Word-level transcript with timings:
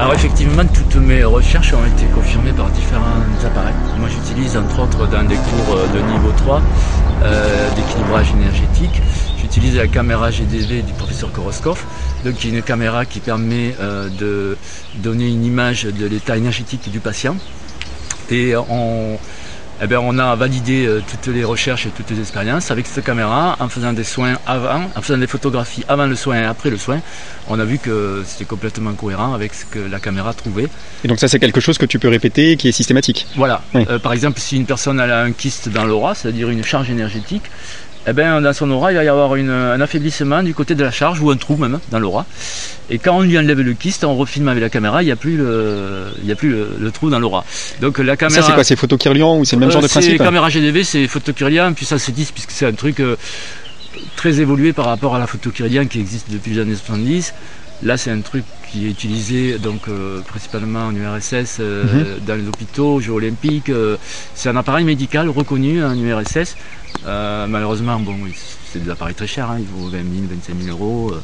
Alors 0.00 0.14
effectivement, 0.14 0.64
toutes 0.64 0.94
mes 0.96 1.22
recherches 1.24 1.74
ont 1.74 1.84
été 1.84 2.06
confirmées 2.14 2.52
par 2.52 2.70
différents 2.70 3.20
appareils. 3.44 3.74
Moi 3.98 4.08
j'utilise 4.08 4.56
entre 4.56 4.80
autres 4.80 5.06
dans 5.06 5.24
des 5.24 5.34
cours 5.34 5.76
euh, 5.76 5.86
de 5.88 5.98
niveau 6.10 6.32
3 6.38 6.62
euh, 7.22 7.68
d'équilibrage 7.76 8.30
énergétique, 8.30 9.02
j'utilise 9.38 9.76
la 9.76 9.88
caméra 9.88 10.30
GDV 10.30 10.80
du 10.80 10.94
professeur 10.94 11.30
Koroskov, 11.32 11.84
donc 12.24 12.36
qui 12.36 12.48
est 12.48 12.50
une 12.50 12.62
caméra 12.62 13.04
qui 13.04 13.20
permet 13.20 13.74
euh, 13.78 14.08
de 14.08 14.56
donner 14.94 15.28
une 15.28 15.44
image 15.44 15.84
de 15.84 16.06
l'état 16.06 16.38
énergétique 16.38 16.90
du 16.90 17.00
patient. 17.00 17.36
Et 18.30 18.56
on, 18.56 19.18
eh 19.82 19.86
bien, 19.86 20.00
on 20.00 20.18
a 20.18 20.36
validé 20.36 20.86
euh, 20.86 21.00
toutes 21.08 21.32
les 21.32 21.42
recherches 21.42 21.86
et 21.86 21.90
toutes 21.90 22.10
les 22.10 22.20
expériences 22.20 22.70
avec 22.70 22.86
cette 22.86 23.04
caméra 23.04 23.56
en 23.60 23.68
faisant 23.68 23.92
des 23.92 24.04
soins 24.04 24.36
avant, 24.46 24.82
en 24.94 25.00
faisant 25.02 25.18
des 25.18 25.26
photographies 25.26 25.84
avant 25.88 26.06
le 26.06 26.14
soin 26.16 26.42
et 26.42 26.44
après 26.44 26.68
le 26.68 26.76
soin. 26.76 27.00
On 27.48 27.58
a 27.58 27.64
vu 27.64 27.78
que 27.78 28.22
c'était 28.26 28.44
complètement 28.44 28.92
cohérent 28.92 29.32
avec 29.32 29.54
ce 29.54 29.64
que 29.64 29.78
la 29.78 29.98
caméra 29.98 30.34
trouvait. 30.34 30.68
Et 31.02 31.08
donc 31.08 31.18
ça 31.18 31.28
c'est 31.28 31.38
quelque 31.38 31.60
chose 31.60 31.78
que 31.78 31.86
tu 31.86 31.98
peux 31.98 32.08
répéter 32.08 32.56
qui 32.56 32.68
est 32.68 32.72
systématique 32.72 33.26
Voilà. 33.36 33.62
Euh, 33.74 33.98
par 33.98 34.12
exemple, 34.12 34.38
si 34.38 34.56
une 34.56 34.66
personne 34.66 35.00
a 35.00 35.22
un 35.22 35.32
kyste 35.32 35.70
dans 35.70 35.84
l'aura, 35.84 36.14
c'est-à-dire 36.14 36.50
une 36.50 36.62
charge 36.62 36.90
énergétique, 36.90 37.44
eh 38.06 38.12
ben, 38.12 38.40
dans 38.40 38.52
son 38.52 38.70
aura, 38.70 38.92
il 38.92 38.96
va 38.96 39.04
y 39.04 39.08
avoir 39.08 39.32
un 39.34 39.80
affaiblissement 39.80 40.42
du 40.42 40.54
côté 40.54 40.74
de 40.74 40.82
la 40.82 40.90
charge, 40.90 41.20
ou 41.20 41.30
un 41.30 41.36
trou 41.36 41.56
même, 41.56 41.78
dans 41.90 41.98
l'aura. 41.98 42.24
Et 42.88 42.98
quand 42.98 43.18
on 43.18 43.20
lui 43.20 43.38
enlève 43.38 43.60
le 43.60 43.74
kyste, 43.74 44.04
on 44.04 44.16
refilme 44.16 44.48
avec 44.48 44.62
la 44.62 44.70
caméra, 44.70 45.02
il 45.02 45.06
n'y 45.06 45.12
a 45.12 45.16
plus, 45.16 45.36
le, 45.36 46.06
il 46.24 46.32
a 46.32 46.34
plus 46.34 46.50
le, 46.78 46.90
trou 46.90 47.10
dans 47.10 47.18
l'aura. 47.18 47.44
Donc 47.80 47.98
la 47.98 48.16
caméra. 48.16 48.40
Ça 48.40 48.46
c'est 48.46 48.54
quoi 48.54 48.64
C'est 48.64 48.76
photokirlian 48.76 49.38
ou 49.38 49.44
c'est 49.44 49.56
le 49.56 49.60
même 49.60 49.70
genre 49.70 49.82
de 49.82 49.86
euh, 49.86 49.90
principe 49.90 50.12
C'est 50.12 50.18
caméra 50.18 50.48
GDV, 50.48 50.82
c'est 50.82 51.06
photokirlian, 51.06 51.74
puis 51.74 51.84
ça 51.84 51.98
se 51.98 52.10
dit 52.10 52.26
puisque 52.32 52.50
c'est 52.52 52.66
un 52.66 52.72
truc 52.72 53.00
euh, 53.00 53.16
très 54.16 54.40
évolué 54.40 54.72
par 54.72 54.86
rapport 54.86 55.14
à 55.14 55.18
la 55.18 55.26
photokirlian 55.26 55.84
qui 55.84 56.00
existe 56.00 56.30
depuis 56.30 56.54
les 56.54 56.62
années 56.62 56.74
70. 56.74 57.34
Là, 57.82 57.96
c'est 57.96 58.10
un 58.10 58.20
truc 58.20 58.44
qui 58.70 58.86
est 58.86 58.90
utilisé 58.90 59.58
donc 59.58 59.88
euh, 59.88 60.20
principalement 60.20 60.86
en 60.86 60.94
URSS 60.94 61.60
mhm. 61.60 62.20
dans 62.26 62.34
les 62.34 62.46
hôpitaux, 62.46 63.00
Jeux 63.00 63.12
olympiques. 63.12 63.72
c'est 64.34 64.48
un 64.48 64.56
appareil 64.56 64.84
médical 64.84 65.28
reconnu 65.28 65.82
en 65.82 65.94
URSS 65.96 66.56
euh, 67.06 67.46
malheureusement, 67.46 67.98
bon, 67.98 68.16
c'est 68.70 68.82
des 68.82 68.90
appareils 68.90 69.14
très 69.14 69.26
chers, 69.26 69.50
hein, 69.50 69.58
il 69.58 69.66
vaut 69.66 69.88
20 69.88 69.98
000, 69.98 70.04
25 70.30 70.64
000 70.64 70.76
euros. 70.76 71.12
Euh, 71.12 71.20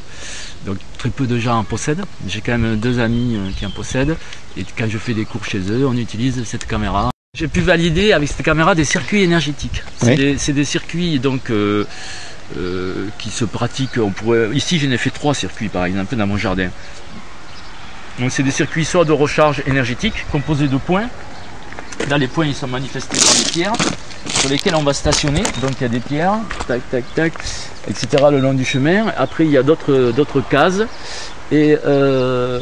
donc 0.65 0.77
très 0.97 1.09
peu 1.09 1.27
de 1.27 1.37
gens 1.37 1.57
en 1.57 1.63
possèdent. 1.63 2.03
J'ai 2.27 2.41
quand 2.41 2.57
même 2.57 2.77
deux 2.77 2.99
amis 2.99 3.35
euh, 3.35 3.49
qui 3.57 3.65
en 3.65 3.69
possèdent. 3.69 4.17
Et 4.57 4.65
quand 4.77 4.89
je 4.89 4.97
fais 4.97 5.13
des 5.13 5.25
cours 5.25 5.45
chez 5.45 5.59
eux, 5.59 5.85
on 5.85 5.95
utilise 5.95 6.43
cette 6.45 6.65
caméra. 6.65 7.11
J'ai 7.37 7.47
pu 7.47 7.61
valider 7.61 8.13
avec 8.13 8.29
cette 8.29 8.43
caméra 8.43 8.73
des 8.73 8.85
circuits 8.85 9.21
énergétiques. 9.21 9.83
C'est 9.97 10.53
des, 10.53 10.65
circuits 10.65 11.19
donc 11.19 11.51
qui 13.17 13.29
se 13.29 13.45
pratiquent. 13.45 13.97
On 13.97 14.11
pourrait, 14.11 14.49
ici, 14.53 14.79
j'en 14.79 14.91
ai 14.91 14.97
fait 14.97 15.09
trois 15.09 15.33
circuits 15.33 15.69
par 15.69 15.85
exemple 15.85 16.15
dans 16.15 16.27
mon 16.27 16.37
jardin. 16.37 16.69
Donc 18.19 18.31
c'est 18.31 18.43
des 18.43 18.51
circuits 18.51 18.85
soit 18.85 19.05
de 19.05 19.11
recharge 19.11 19.61
énergétique 19.67 20.25
composés 20.31 20.67
de 20.67 20.77
points. 20.77 21.07
Là, 22.09 22.17
les 22.17 22.27
points 22.27 22.45
ils 22.45 22.55
sont 22.55 22.67
manifestés 22.67 23.17
par 23.17 23.33
des 23.35 23.51
pierres 23.51 23.73
sur 24.39 24.49
lesquels 24.49 24.75
on 24.75 24.83
va 24.83 24.93
stationner. 24.93 25.43
Donc 25.61 25.73
il 25.79 25.81
y 25.81 25.85
a 25.85 25.89
des 25.89 25.99
pierres, 25.99 26.39
tac, 26.67 26.81
tac, 26.89 27.03
tac, 27.13 27.33
etc. 27.87 28.23
le 28.31 28.39
long 28.39 28.53
du 28.53 28.65
chemin. 28.65 29.07
Après 29.17 29.45
il 29.45 29.51
y 29.51 29.57
a 29.57 29.63
d'autres, 29.63 30.11
d'autres 30.15 30.41
cases. 30.41 30.81
Et 31.51 31.77
euh, 31.85 32.59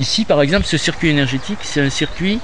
ici 0.00 0.24
par 0.24 0.40
exemple 0.40 0.66
ce 0.66 0.78
circuit 0.78 1.10
énergétique, 1.10 1.58
c'est 1.62 1.80
un 1.80 1.90
circuit 1.90 2.40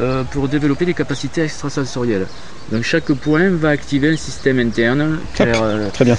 euh, 0.00 0.24
pour 0.24 0.48
développer 0.48 0.84
des 0.84 0.94
capacités 0.94 1.42
extrasensorielles. 1.42 2.26
Donc 2.72 2.82
chaque 2.82 3.12
point 3.12 3.50
va 3.50 3.70
activer 3.70 4.10
un 4.10 4.16
système 4.16 4.58
interne. 4.58 5.18
Clair, 5.34 5.62
euh, 5.62 5.90
Très 5.90 6.04
bien. 6.04 6.16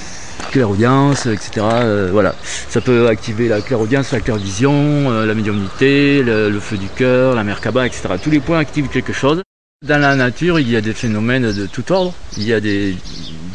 Clairaudience, 0.51 1.25
etc. 1.25 1.65
voilà. 2.11 2.35
Ça 2.69 2.81
peut 2.81 3.07
activer 3.07 3.47
la 3.47 3.61
clairaudience, 3.61 4.11
la 4.11 4.19
clairvision, 4.19 5.09
la 5.09 5.33
médiumnité, 5.33 6.21
le, 6.23 6.49
le, 6.49 6.59
feu 6.59 6.77
du 6.77 6.87
cœur, 6.87 7.35
la 7.35 7.43
merkaba, 7.43 7.85
etc. 7.87 8.09
Tous 8.21 8.29
les 8.29 8.39
points 8.39 8.59
activent 8.59 8.87
quelque 8.87 9.13
chose. 9.13 9.41
Dans 9.85 9.99
la 9.99 10.15
nature, 10.15 10.59
il 10.59 10.69
y 10.69 10.75
a 10.75 10.81
des 10.81 10.93
phénomènes 10.93 11.51
de 11.51 11.65
tout 11.65 11.91
ordre. 11.91 12.13
Il 12.37 12.43
y 12.43 12.53
a 12.53 12.59
des 12.59 12.95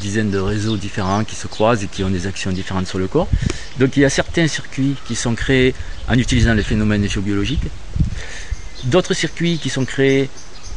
dizaines 0.00 0.31
de 0.31 0.38
réseaux 0.38 0.76
différents 0.76 1.25
qui 1.25 1.37
se 1.37 1.47
croisent 1.47 1.84
et 1.84 1.87
qui 1.87 2.02
ont 2.02 2.10
des 2.10 2.26
actions 2.26 2.50
différentes 2.50 2.87
sur 2.87 2.98
le 2.98 3.06
corps. 3.06 3.28
Donc 3.78 3.97
il 3.97 4.00
y 4.00 4.04
a 4.04 4.10
certains 4.10 4.48
circuits 4.48 4.97
qui 5.06 5.14
sont 5.14 5.34
créés 5.34 5.75
en 6.08 6.14
utilisant 6.14 6.54
les 6.54 6.62
phénomènes 6.62 7.08
géobiologiques. 7.08 7.69
D'autres 8.84 9.14
circuits 9.14 9.58
qui 9.58 9.68
sont 9.68 9.84
créés 9.84 10.28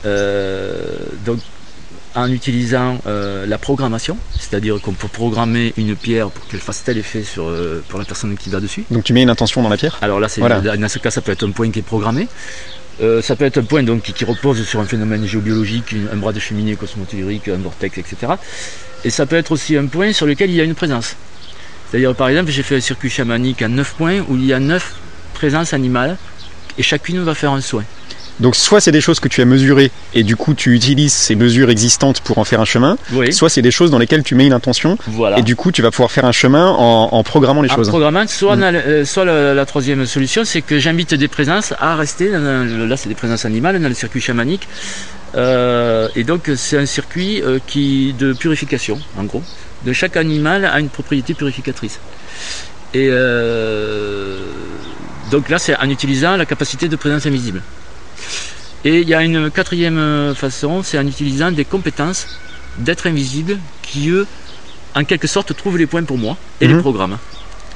euh, 0.06 0.97
donc, 1.25 1.40
en 2.16 2.31
utilisant 2.31 3.00
euh, 3.08 3.46
la 3.46 3.58
programmation, 3.58 4.18
c'est-à-dire 4.38 4.80
qu'on 4.81 4.94
peut 4.94 5.08
programmer 5.08 5.74
une 5.78 5.96
pierre 5.96 6.30
pour 6.30 6.47
qu'elle 6.47 6.59
fasse 6.59 6.84
tel 6.84 6.97
effet 6.97 7.24
sur, 7.24 7.47
euh, 7.47 7.84
pour 7.88 8.00
la 8.00 8.06
personne 8.06 8.36
qui 8.38 8.50
va 8.50 8.59
dessus. 8.59 8.84
Donc 8.92 9.03
tu 9.03 9.13
mets 9.13 9.24
une 9.24 9.30
intention 9.30 9.62
dans 9.63 9.69
la 9.69 9.78
pierre? 9.78 9.97
Alors 10.02 10.19
là, 10.19 10.28
dans 10.28 10.90
ce 10.90 11.00
cas, 11.00 11.12
ça 11.12 11.22
peut 11.22 11.31
être 11.31 11.47
un 11.47 11.52
point 11.52 11.72
qui 11.72 11.80
est 11.80 11.84
programmé. 11.84 12.28
Euh, 13.02 13.24
ça 13.24 13.36
peut 13.36 13.46
être 13.46 13.58
un 13.58 13.63
point 13.63 13.81
donc, 13.81 14.03
qui, 14.03 14.24
repose 14.24 14.63
sur 14.63 14.80
un 14.80 14.86
phénomène 14.86 15.25
géobiologique, 15.25 15.96
un 16.12 16.18
bras 16.18 16.31
de 16.31 16.40
cheminée 16.40 16.75
cosmotellurique, 16.75 17.47
un 17.47 17.58
vortex, 17.58 17.97
etc. 17.97 18.34
Et 19.03 19.09
ça 19.09 19.25
peut 19.25 19.36
être 19.36 19.52
aussi 19.52 19.75
un 19.75 19.88
point 19.88 20.13
sur 20.13 20.28
lequel 20.28 20.52
il 20.52 20.56
y 20.56 20.62
a 20.62 20.63
une 20.63 20.75
présence. 20.75 21.16
C'est-à-dire, 21.90 22.16
par 22.16 22.30
exemple, 22.30 22.52
j'ai 22.52 22.63
fait 22.63 22.75
un 22.75 22.81
circuit 22.81 23.09
chamanique 23.09 23.63
à 23.63 23.68
9 23.68 23.96
points 23.96 24.19
où 24.30 24.36
il 24.36 24.46
y 24.46 24.53
a 24.53 24.59
9 24.59 24.96
présences 25.34 25.74
animales 25.74 26.18
et 26.78 26.84
chacune 26.84 27.24
va 27.24 27.36
faire 27.36 27.52
un 27.52 27.62
soin. 27.62 27.84
Donc 28.40 28.56
soit 28.56 28.82
c'est 28.82 28.92
des 28.92 29.02
choses 29.02 29.20
que 29.20 29.28
tu 29.28 29.42
as 29.42 29.46
mesurées 29.46 29.92
et 30.14 30.24
du 30.24 30.36
coup 30.36 30.54
tu 30.54 30.74
utilises 30.74 31.14
ces 31.14 31.36
mesures 31.36 31.70
existantes 31.70 32.22
pour 32.22 32.40
en 32.40 32.44
faire 32.44 32.62
un 32.62 32.66
chemin, 32.66 32.98
soit 33.32 33.50
c'est 33.50 33.62
des 33.62 33.72
choses 33.72 33.92
dans 33.92 34.00
lesquelles 34.00 34.24
tu 34.24 34.36
mets 34.36 34.48
une 34.48 34.54
intention 34.54 34.98
et 35.38 35.44
du 35.44 35.56
coup 35.56 35.72
tu 35.72 35.82
vas 35.82 35.92
pouvoir 35.92 36.12
faire 36.12 36.26
un 36.26 36.32
chemin 36.32 36.68
en, 36.68 37.24
programmant 37.24 37.62
les 37.62 37.70
choses. 37.70 37.88
En 37.90 37.92
programmant, 37.92 38.28
soit, 38.28 38.56
mm. 38.56 38.64
euh, 38.64 39.06
soit 39.06 39.26
la, 39.26 39.66
troisième 39.66 40.06
solution 40.06 40.44
c'est 40.46 40.62
que 40.62 40.80
j'invite 40.80 41.14
des 41.14 41.28
présences 41.28 41.74
à 41.80 41.96
rester, 41.96 42.30
là 42.30 42.98
c'est 42.98 43.10
des 43.10 43.16
présences 43.16 43.46
animales 43.46 43.80
dans 43.82 43.88
le 43.88 43.94
circuit 43.94 44.22
chamanique, 44.22 44.68
euh, 45.36 46.08
et 46.16 46.24
donc 46.24 46.50
c'est 46.56 46.78
un 46.78 46.86
circuit 46.86 47.42
euh, 47.42 47.60
qui 47.66 48.14
de 48.18 48.34
purification 48.34 49.00
en 49.18 49.24
gros. 49.26 49.44
De 49.86 49.94
chaque 49.94 50.18
animal 50.18 50.66
a 50.66 50.80
une 50.80 50.90
propriété 50.90 51.34
purificatrice. 51.34 52.00
Et 52.94 53.10
donc 55.34 55.50
là 55.50 55.58
c'est 55.58 55.76
en 55.76 55.90
utilisant 55.90 56.38
la 56.38 56.46
capacité 56.46 56.88
de 56.88 56.96
présence 56.96 57.26
invisible. 57.26 57.62
Et 58.86 59.00
il 59.00 59.10
y 59.10 59.16
a 59.16 59.24
une 59.24 59.50
quatrième 59.50 59.98
euh, 59.98 60.36
façon, 60.36 60.84
c'est 60.84 61.00
en 61.00 61.08
utilisant 61.08 61.52
des 61.52 61.66
compétences 61.66 62.40
d'être 62.78 63.08
invisible 63.08 63.58
qui, 63.82 64.10
eux, 64.10 64.28
en 64.94 65.04
quelque 65.06 65.26
sorte, 65.28 65.56
trouvent 65.56 65.80
les 65.80 65.88
points 65.88 66.04
pour 66.04 66.20
moi 66.20 66.38
et 66.62 66.68
les 66.68 66.76
mhm. 66.76 66.82
programmes. 66.82 67.18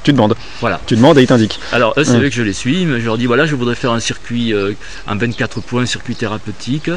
Tu 0.04 0.12
demandes. 0.12 0.36
Voilà. 0.60 0.80
Tu 0.86 0.94
demandes 0.94 1.18
et 1.18 1.22
ils 1.22 1.26
t'indiquent. 1.26 1.58
Alors, 1.72 1.94
eux, 1.96 2.04
c'est 2.04 2.16
vrai 2.16 2.30
que 2.30 2.36
je 2.36 2.42
les 2.42 2.52
suis, 2.52 2.86
mais 2.86 3.00
je 3.00 3.06
leur 3.06 3.18
dis 3.18 3.26
voilà, 3.26 3.44
je 3.44 3.56
voudrais 3.56 3.74
faire 3.74 3.90
un 3.90 4.00
circuit 4.00 4.52
euh, 4.52 4.74
en 5.08 5.16
24 5.16 5.60
points, 5.60 5.82
un 5.82 5.86
circuit 5.86 6.14
thérapeutique. 6.14 6.90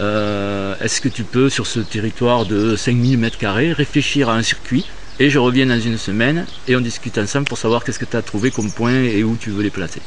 Euh, 0.00 0.74
est-ce 0.80 1.00
que 1.00 1.08
tu 1.08 1.22
peux, 1.22 1.48
sur 1.48 1.68
ce 1.68 1.78
territoire 1.78 2.44
de 2.44 2.74
5000 2.74 3.20
m2, 3.20 3.72
réfléchir 3.72 4.28
à 4.30 4.34
un 4.34 4.42
circuit 4.42 4.84
et 5.20 5.30
je 5.30 5.38
reviens 5.38 5.66
dans 5.66 5.80
une 5.80 5.98
semaine 5.98 6.46
et 6.68 6.76
on 6.76 6.80
discute 6.80 7.18
ensemble 7.18 7.46
pour 7.46 7.58
savoir 7.58 7.84
qu'est-ce 7.84 7.98
que 7.98 8.04
tu 8.04 8.16
as 8.16 8.22
trouvé 8.22 8.50
comme 8.50 8.70
point 8.70 8.94
et 8.94 9.22
où 9.24 9.36
tu 9.38 9.50
veux 9.50 9.62
les 9.62 9.70
placer. 9.70 10.00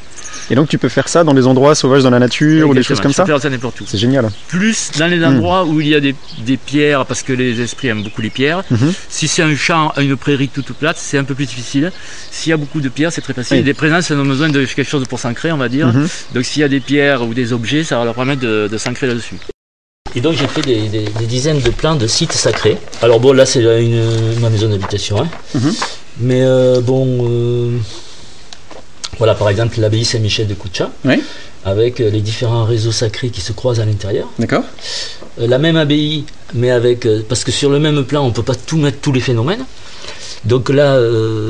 Et 0.50 0.54
donc 0.54 0.68
tu 0.68 0.78
peux 0.78 0.88
faire 0.88 1.08
ça 1.08 1.24
dans 1.24 1.34
des 1.34 1.46
endroits 1.46 1.74
sauvages 1.74 2.02
dans 2.02 2.10
la 2.10 2.18
nature 2.18 2.68
ou 2.68 2.74
des 2.74 2.82
choses 2.82 3.00
comme 3.00 3.12
ça 3.12 3.26
faire 3.26 3.40
ça 3.40 3.50
n'importe 3.50 3.80
où. 3.80 3.84
C'est 3.86 3.98
génial. 3.98 4.28
Plus 4.48 4.90
dans 4.98 5.06
les 5.06 5.24
endroits 5.24 5.64
hmm. 5.64 5.70
où 5.70 5.80
il 5.80 5.88
y 5.88 5.94
a 5.94 6.00
des, 6.00 6.14
pierres, 6.56 7.04
parce 7.06 7.22
que 7.22 7.32
les 7.32 7.60
esprits 7.60 7.88
aiment 7.88 8.02
beaucoup 8.02 8.22
les 8.22 8.30
pierres. 8.30 8.62
Mhm. 8.70 8.92
Si 9.08 9.28
c'est 9.28 9.42
un 9.42 9.54
champ, 9.54 9.92
une 9.98 10.16
prairie 10.16 10.48
toute 10.48 10.72
plate, 10.72 10.96
c'est 10.98 11.18
un 11.18 11.24
peu 11.24 11.34
plus 11.34 11.46
difficile. 11.46 11.92
S'il 12.30 12.50
y 12.50 12.52
a 12.52 12.56
beaucoup 12.56 12.80
de 12.80 12.88
pierres, 12.88 13.12
c'est 13.12 13.20
très 13.20 13.34
facile. 13.34 13.62
Des 13.64 13.74
présences, 13.74 14.10
elles 14.10 14.18
ont 14.18 14.24
besoin 14.24 14.48
de 14.48 14.64
quelque 14.64 14.88
chose 14.88 15.06
pour 15.06 15.18
s'ancrer, 15.18 15.52
on 15.52 15.56
va 15.56 15.68
dire. 15.68 15.88
Mhm. 15.88 16.08
Donc 16.34 16.44
s'il 16.44 16.62
y 16.62 16.64
a 16.64 16.68
des 16.68 16.80
pierres 16.80 17.22
ou 17.22 17.34
des 17.34 17.52
objets, 17.52 17.84
ça 17.84 17.98
va 17.98 18.04
leur 18.04 18.14
permettre 18.14 18.42
de, 18.42 18.68
de 18.70 18.78
s'ancrer 18.78 19.06
là-dessus. 19.06 19.36
Et 20.16 20.22
donc 20.22 20.32
j'ai 20.32 20.48
fait 20.48 20.62
des, 20.62 20.88
dizaines 21.26 21.60
de 21.60 21.70
plans 21.70 21.94
de 21.94 22.06
sites 22.06 22.32
sacrés. 22.32 22.78
Alors 23.02 23.20
bon, 23.20 23.34
là 23.34 23.44
c'est 23.44 23.62
ma 24.40 24.48
maison 24.48 24.68
d'habitation. 24.68 25.20
Hein. 25.20 25.28
Mhm. 25.54 25.74
Mais 26.20 26.40
euh, 26.42 26.80
bon, 26.80 27.28
euh, 27.28 27.76
voilà 29.18 29.34
par 29.34 29.50
exemple 29.50 29.78
l'abbaye 29.78 30.06
Saint-Michel 30.06 30.46
de 30.46 30.54
Koucha, 30.54 30.90
avec 31.66 32.00
euh, 32.00 32.08
les 32.08 32.22
différents 32.22 32.64
réseaux 32.64 32.92
sacrés 32.92 33.28
qui 33.28 33.42
se 33.42 33.52
croisent 33.52 33.80
à 33.80 33.84
l'intérieur. 33.84 34.26
D'accord. 34.38 34.64
la 35.36 35.58
même 35.58 35.76
abbaye, 35.76 36.24
mais 36.54 36.70
avec 36.70 37.06
parce 37.28 37.44
que 37.44 37.52
sur 37.52 37.68
le 37.68 37.78
même 37.78 38.02
plan 38.04 38.24
on 38.24 38.32
peut 38.32 38.42
pas 38.42 38.54
tout 38.54 38.78
mettre 38.78 38.98
tous 39.02 39.12
les 39.12 39.20
phénomènes. 39.20 39.66
Donc 40.46 40.70
là 40.70 40.98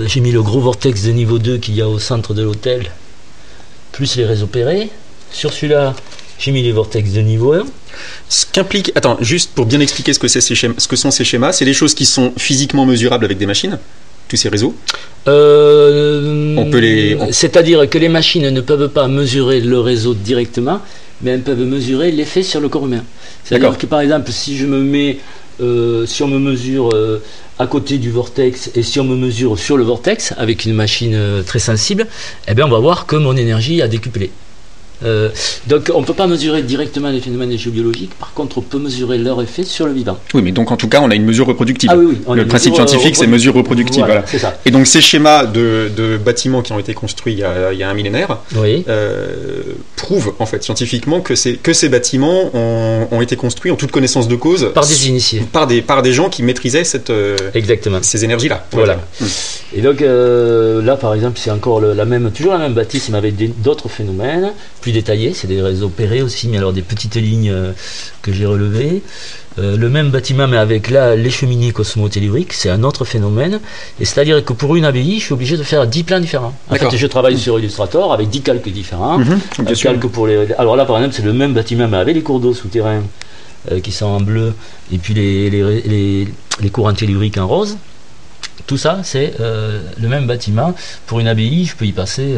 j'ai 0.08 0.18
mis 0.18 0.32
le 0.32 0.42
gros 0.42 0.58
vortex 0.58 1.04
de 1.04 1.12
niveau 1.12 1.38
2 1.38 1.58
qu'il 1.58 1.76
y 1.76 1.82
a 1.82 1.88
au 1.88 2.00
centre 2.00 2.34
de 2.34 2.42
l'hôtel, 2.42 2.90
plus 3.92 4.16
les 4.16 4.24
réseaux 4.24 4.48
pérés. 4.48 4.90
Sur 5.30 5.52
celui-là 5.52 5.94
j'ai 6.38 6.52
mis 6.52 6.62
les 6.62 6.72
vortex 6.72 7.12
de 7.12 7.20
niveau 7.20 7.52
1. 7.52 7.64
Ce 8.28 8.46
qu'implique, 8.50 8.92
attends, 8.94 9.16
juste 9.20 9.52
pour 9.54 9.66
bien 9.66 9.80
expliquer 9.80 10.12
ce 10.12 10.18
que, 10.18 10.28
c'est 10.28 10.40
ces 10.40 10.54
schémas, 10.54 10.74
ce 10.78 10.88
que 10.88 10.96
sont 10.96 11.10
ces 11.10 11.24
schémas, 11.24 11.52
c'est 11.52 11.64
des 11.64 11.74
choses 11.74 11.94
qui 11.94 12.06
sont 12.06 12.32
physiquement 12.36 12.86
mesurables 12.86 13.24
avec 13.24 13.38
des 13.38 13.46
machines, 13.46 13.78
tous 14.28 14.36
ces 14.36 14.48
réseaux. 14.48 14.74
Euh, 15.28 16.54
on 16.56 16.70
peut 16.70 16.78
les. 16.78 17.16
C'est-à-dire 17.30 17.88
que 17.88 17.98
les 17.98 18.08
machines 18.08 18.48
ne 18.48 18.60
peuvent 18.60 18.88
pas 18.88 19.08
mesurer 19.08 19.60
le 19.60 19.80
réseau 19.80 20.14
directement, 20.14 20.80
mais 21.22 21.32
elles 21.32 21.42
peuvent 21.42 21.64
mesurer 21.64 22.10
l'effet 22.10 22.42
sur 22.42 22.60
le 22.60 22.68
corps 22.68 22.86
humain. 22.86 23.04
C'est-à-dire 23.44 23.78
que 23.78 23.86
par 23.86 24.00
exemple, 24.00 24.30
si 24.30 24.56
je 24.56 24.66
me 24.66 24.80
mets, 24.80 25.18
euh, 25.60 26.04
si 26.06 26.22
on 26.22 26.28
me 26.28 26.38
mesure 26.38 26.90
euh, 26.92 27.22
à 27.58 27.66
côté 27.66 27.96
du 27.96 28.10
vortex 28.10 28.70
et 28.74 28.82
si 28.82 29.00
on 29.00 29.04
me 29.04 29.16
mesure 29.16 29.58
sur 29.58 29.78
le 29.78 29.84
vortex 29.84 30.34
avec 30.36 30.66
une 30.66 30.74
machine 30.74 31.18
très 31.46 31.60
sensible, 31.60 32.06
eh 32.46 32.54
bien 32.54 32.66
on 32.66 32.70
va 32.70 32.78
voir 32.78 33.06
que 33.06 33.16
mon 33.16 33.34
énergie 33.36 33.80
a 33.80 33.88
décuplé. 33.88 34.30
Euh, 35.04 35.28
donc 35.66 35.90
on 35.94 36.00
ne 36.00 36.06
peut 36.06 36.14
pas 36.14 36.26
mesurer 36.26 36.62
directement 36.62 37.10
les 37.10 37.20
phénomènes 37.20 37.56
géobiologiques, 37.56 38.14
par 38.14 38.32
contre 38.32 38.58
on 38.58 38.60
peut 38.62 38.78
mesurer 38.78 39.18
leur 39.18 39.42
effet 39.42 39.62
sur 39.62 39.86
le 39.86 39.92
vivant. 39.92 40.18
Oui, 40.32 40.42
mais 40.42 40.52
donc 40.52 40.70
en 40.70 40.76
tout 40.76 40.88
cas 40.88 41.00
on 41.02 41.10
a 41.10 41.14
une 41.14 41.24
mesure 41.24 41.46
reproductive. 41.46 41.90
Ah, 41.92 41.96
oui, 41.96 42.18
oui, 42.26 42.36
le 42.36 42.46
principe 42.46 42.74
scientifique 42.74 43.16
c'est 43.16 43.26
mesure 43.26 43.54
reproductive. 43.54 44.04
Voilà, 44.04 44.24
Et 44.64 44.70
donc 44.70 44.86
ces 44.86 45.00
schémas 45.00 45.44
de, 45.44 46.18
bâtiments 46.24 46.62
qui 46.62 46.72
ont 46.72 46.78
été 46.78 46.94
construits 46.94 47.34
il 47.34 47.38
y 47.38 47.82
a, 47.82 47.88
un 47.88 47.94
millénaire 47.94 48.38
euh, 48.56 49.62
prouvent 49.96 50.34
en 50.38 50.46
fait 50.46 50.62
scientifiquement 50.62 51.20
que, 51.20 51.34
que 51.56 51.72
ces 51.72 51.88
bâtiments 51.88 52.50
ont, 52.54 53.20
été 53.20 53.36
construits 53.36 53.70
en 53.70 53.76
toute 53.76 53.90
connaissance 53.90 54.28
de 54.28 54.36
cause. 54.36 54.70
Par 54.74 54.86
des 54.86 55.08
initiés. 55.08 55.42
Par 55.52 55.66
des, 55.66 55.82
par 55.82 56.02
des 56.02 56.12
gens 56.12 56.28
qui 56.28 56.42
maîtrisaient 56.42 56.84
cette, 56.84 57.10
euh, 57.10 57.36
Exactement. 57.54 57.98
ces 58.02 58.24
énergies-là. 58.24 58.66
Voilà. 58.72 58.98
Et 59.74 59.82
donc 59.82 60.00
là 60.00 60.96
par 60.96 61.14
exemple 61.14 61.38
c'est 61.42 61.50
encore 61.50 61.80
la 61.80 62.04
même, 62.04 62.30
toujours 62.30 62.52
la 62.52 62.58
même 62.58 62.74
bâtisse 62.74 63.10
mais 63.10 63.18
avec 63.18 63.34
d'autres 63.60 63.88
phénomènes 63.88 64.52
plus 64.86 64.92
détaillés, 64.92 65.34
c'est 65.34 65.48
des 65.48 65.60
réseaux 65.60 65.86
opérés 65.86 66.22
aussi, 66.22 66.46
mais 66.46 66.58
alors 66.58 66.72
des 66.72 66.82
petites 66.82 67.16
lignes 67.16 67.50
euh, 67.50 67.72
que 68.22 68.32
j'ai 68.32 68.46
relevées. 68.46 69.02
Euh, 69.58 69.76
le 69.76 69.88
même 69.88 70.10
bâtiment, 70.10 70.46
mais 70.46 70.58
avec 70.58 70.90
là 70.90 71.16
les 71.16 71.28
cheminées 71.28 71.72
cosmotelluriques, 71.72 72.52
c'est 72.52 72.70
un 72.70 72.84
autre 72.84 73.04
phénomène. 73.04 73.58
Et 73.98 74.04
c'est-à-dire 74.04 74.44
que 74.44 74.52
pour 74.52 74.76
une 74.76 74.84
abbaye, 74.84 75.18
je 75.18 75.24
suis 75.24 75.32
obligé 75.32 75.56
de 75.56 75.64
faire 75.64 75.88
10 75.88 76.04
plans 76.04 76.20
différents. 76.20 76.54
En 76.70 76.76
fait, 76.76 76.96
je 76.96 77.06
travaille 77.08 77.36
sur 77.36 77.58
Illustrator 77.58 78.12
avec 78.12 78.28
10 78.28 78.42
calques 78.42 78.68
différents. 78.68 79.18
Mhm, 79.18 79.40
calques 79.82 80.06
pour 80.06 80.28
les... 80.28 80.52
Alors 80.56 80.76
là, 80.76 80.84
par 80.84 80.98
exemple, 80.98 81.16
c'est 81.16 81.24
le 81.24 81.32
même 81.32 81.52
bâtiment, 81.52 81.88
mais 81.88 81.96
avec 81.96 82.14
les 82.14 82.22
cours 82.22 82.38
d'eau 82.38 82.54
souterrains 82.54 83.02
euh, 83.72 83.80
qui 83.80 83.90
sont 83.90 84.06
en 84.06 84.20
bleu, 84.20 84.54
et 84.92 84.98
puis 84.98 85.14
les, 85.14 85.50
les, 85.50 86.28
les, 86.60 86.70
courants 86.70 86.92
telluriques 86.92 87.38
en 87.38 87.48
rose. 87.48 87.76
Tout 88.68 88.76
ça, 88.76 89.00
c'est 89.02 89.34
le 89.40 90.08
même 90.08 90.28
bâtiment. 90.28 90.74
Pour 91.06 91.18
une 91.18 91.26
abbaye, 91.26 91.64
je 91.64 91.74
peux 91.74 91.86
y 91.86 91.92
passer 91.92 92.36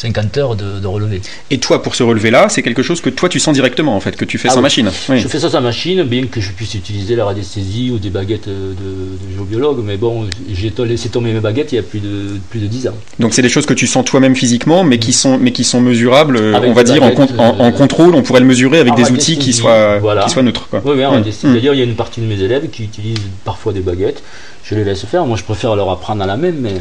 50 0.00 0.38
heures 0.38 0.56
de, 0.56 0.86
relevé. 0.86 1.20
Et 1.50 1.58
toi, 1.58 1.82
pour 1.82 1.94
ce 1.94 2.02
relevé-là, 2.02 2.48
c'est 2.48 2.62
quelque 2.62 2.82
chose 2.82 3.02
que 3.02 3.10
toi 3.10 3.28
tu 3.28 3.38
sens 3.38 3.52
directement 3.52 3.94
en 3.94 4.00
fait, 4.00 4.16
que 4.16 4.24
tu 4.24 4.38
fais 4.38 4.48
ah 4.50 4.54
sans 4.54 4.62
machine. 4.62 4.90
Je 5.08 5.28
fais 5.28 5.38
ça 5.38 5.50
sans 5.50 5.60
machine, 5.60 6.02
bien 6.04 6.26
que 6.26 6.40
je 6.40 6.52
puisse 6.52 6.74
utiliser 6.74 7.16
la 7.16 7.26
radiesthésie 7.26 7.90
ou 7.90 7.98
des 7.98 8.08
baguettes 8.08 8.48
de, 8.48 9.34
géobiologue, 9.34 9.82
mais 9.84 9.98
bon, 9.98 10.26
j'ai 10.50 10.72
laissé 10.86 11.10
tomber 11.10 11.34
mes 11.34 11.40
baguettes 11.40 11.72
il 11.72 11.76
y 11.76 11.78
a 11.78 11.82
plus 11.82 12.00
de, 12.00 12.38
plus 12.48 12.60
de 12.60 12.66
10 12.66 12.88
ans. 12.88 12.94
Donc 13.18 13.34
c'est 13.34 13.42
des 13.42 13.50
choses 13.50 13.66
que 13.66 13.74
tu 13.74 13.86
sens 13.86 14.04
toi-même 14.06 14.34
physiquement, 14.34 14.84
mais 14.84 14.98
qui 14.98 15.12
sont, 15.12 15.36
mais 15.36 15.52
qui 15.52 15.64
sont 15.64 15.82
mesurables, 15.82 16.38
on 16.38 16.72
va 16.72 16.82
dire, 16.82 17.02
en, 17.02 17.10
euh, 17.10 17.70
contrôle, 17.70 18.14
on 18.14 18.22
pourrait 18.22 18.40
le 18.40 18.46
mesurer 18.46 18.78
avec 18.78 18.94
des 18.94 19.10
outils 19.10 19.36
qui 19.36 19.52
soient, 19.52 20.00
qui 20.24 20.30
soient 20.30 20.42
neutres. 20.42 20.66
Quoi. 20.70 20.80
Oui, 20.82 20.92
oui, 20.96 21.04
mmh. 21.04 21.52
D'ailleurs, 21.52 21.74
il 21.74 21.78
y 21.78 21.82
a 21.82 21.84
une 21.84 21.96
partie 21.96 22.22
de 22.22 22.26
mes 22.26 22.40
élèves 22.40 22.70
qui 22.70 22.84
utilisent 22.84 23.18
parfois 23.44 23.74
des 23.74 23.80
baguettes. 23.80 24.22
Je 24.64 24.74
les 24.74 24.84
laisse 24.84 25.04
faire. 25.04 25.26
Moi, 25.26 25.36
je 25.36 25.44
préfère 25.44 25.76
leur 25.76 25.90
apprendre 25.90 26.22
à 26.22 26.26
la 26.26 26.36
même, 26.36 26.56
mais 26.60 26.72
euh, 26.72 26.78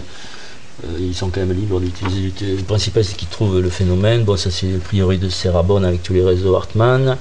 ils 1.00 1.16
sont 1.16 1.30
quand 1.30 1.42
même 1.42 1.54
libres 1.54 1.80
d'utiliser. 1.80 2.32
Le 2.42 2.64
principal, 2.64 3.04
c'est 3.04 3.16
qu'ils 3.16 3.28
trouvent 3.28 3.60
le 3.60 3.70
phénomène. 3.70 4.24
Bon, 4.24 4.38
ça, 4.38 4.52
c'est 4.52 4.68
le 4.68 4.80
priori 4.80 5.18
de 5.18 5.30
Serrabonne 5.30 5.86
avec 5.86 6.04
tous 6.04 6.14
les 6.14 6.24
réseaux 6.24 6.56
Hartmann. 6.56 7.18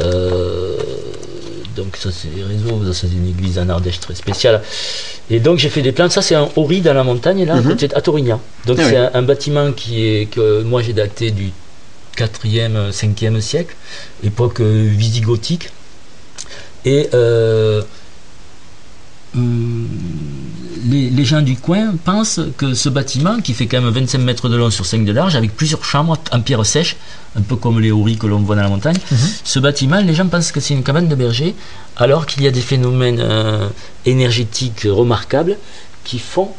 Euh, 0.00 0.76
donc, 1.74 1.96
ça, 1.96 2.10
c'est 2.12 2.28
les 2.34 2.42
réseaux. 2.42 2.80
Ça, 2.92 3.00
c'est 3.08 3.14
une 3.14 3.28
église 3.28 3.58
en 3.58 3.68
Ardèche 3.68 4.00
très 4.00 4.14
spéciale. 4.14 4.62
Et 5.30 5.40
donc, 5.40 5.58
j'ai 5.58 5.68
fait 5.68 5.82
des 5.82 5.92
plans. 5.92 6.10
Ça, 6.10 6.22
c'est 6.22 6.34
un 6.34 6.48
Ori 6.56 6.80
dans 6.80 6.94
la 6.94 7.04
montagne, 7.04 7.44
là, 7.44 7.56
mm 7.56 7.76
à 7.94 8.00
Torignan. 8.00 8.40
Donc, 8.66 8.78
ah 8.80 8.88
c'est 8.88 8.96
un, 8.96 9.22
bâtiment 9.22 9.72
qui 9.72 10.06
est, 10.06 10.26
que 10.26 10.62
moi, 10.62 10.82
j'ai 10.82 10.92
daté 10.92 11.30
du 11.30 11.52
4e, 12.16 12.90
5e 12.90 13.40
siècle, 13.40 13.74
époque 14.24 14.60
euh, 14.60 14.88
visigothique. 14.88 15.70
Et. 16.84 17.08
Hum, 17.12 17.82
les, 19.36 21.24
gens 21.24 21.42
du 21.42 21.56
coin 21.56 21.94
pensent 22.04 22.40
que 22.56 22.74
ce 22.74 22.88
bâtiment, 22.88 23.40
qui 23.40 23.52
fait 23.54 23.66
quand 23.66 23.80
même 23.80 23.92
25 23.92 24.18
mètres 24.18 24.48
de 24.48 24.56
long 24.56 24.70
sur 24.70 24.86
5 24.86 25.04
de 25.04 25.12
large, 25.12 25.36
avec 25.36 25.54
plusieurs 25.56 25.84
chambres 25.84 26.18
en 26.32 26.40
pierre 26.40 26.64
sèche, 26.64 26.96
un 27.36 27.42
peu 27.42 27.56
comme 27.56 27.80
les 27.80 27.90
houris 27.90 28.16
que 28.16 28.26
l'on 28.26 28.40
voit 28.40 28.56
dans 28.56 28.62
la 28.62 28.68
montagne, 28.68 28.96
mhm. 29.10 29.18
ce 29.44 29.58
bâtiment, 29.58 30.00
les 30.00 30.14
gens 30.14 30.26
pensent 30.26 30.52
que 30.52 30.60
c'est 30.60 30.74
une 30.74 30.82
cabane 30.82 31.08
de 31.08 31.14
berger, 31.14 31.54
alors 31.96 32.26
qu'il 32.26 32.42
y 32.42 32.46
a 32.46 32.50
des 32.50 32.60
phénomènes 32.60 33.20
euh, 33.20 33.68
énergétiques 34.04 34.86
remarquables 34.88 35.56
qui 36.04 36.18
font 36.18 36.50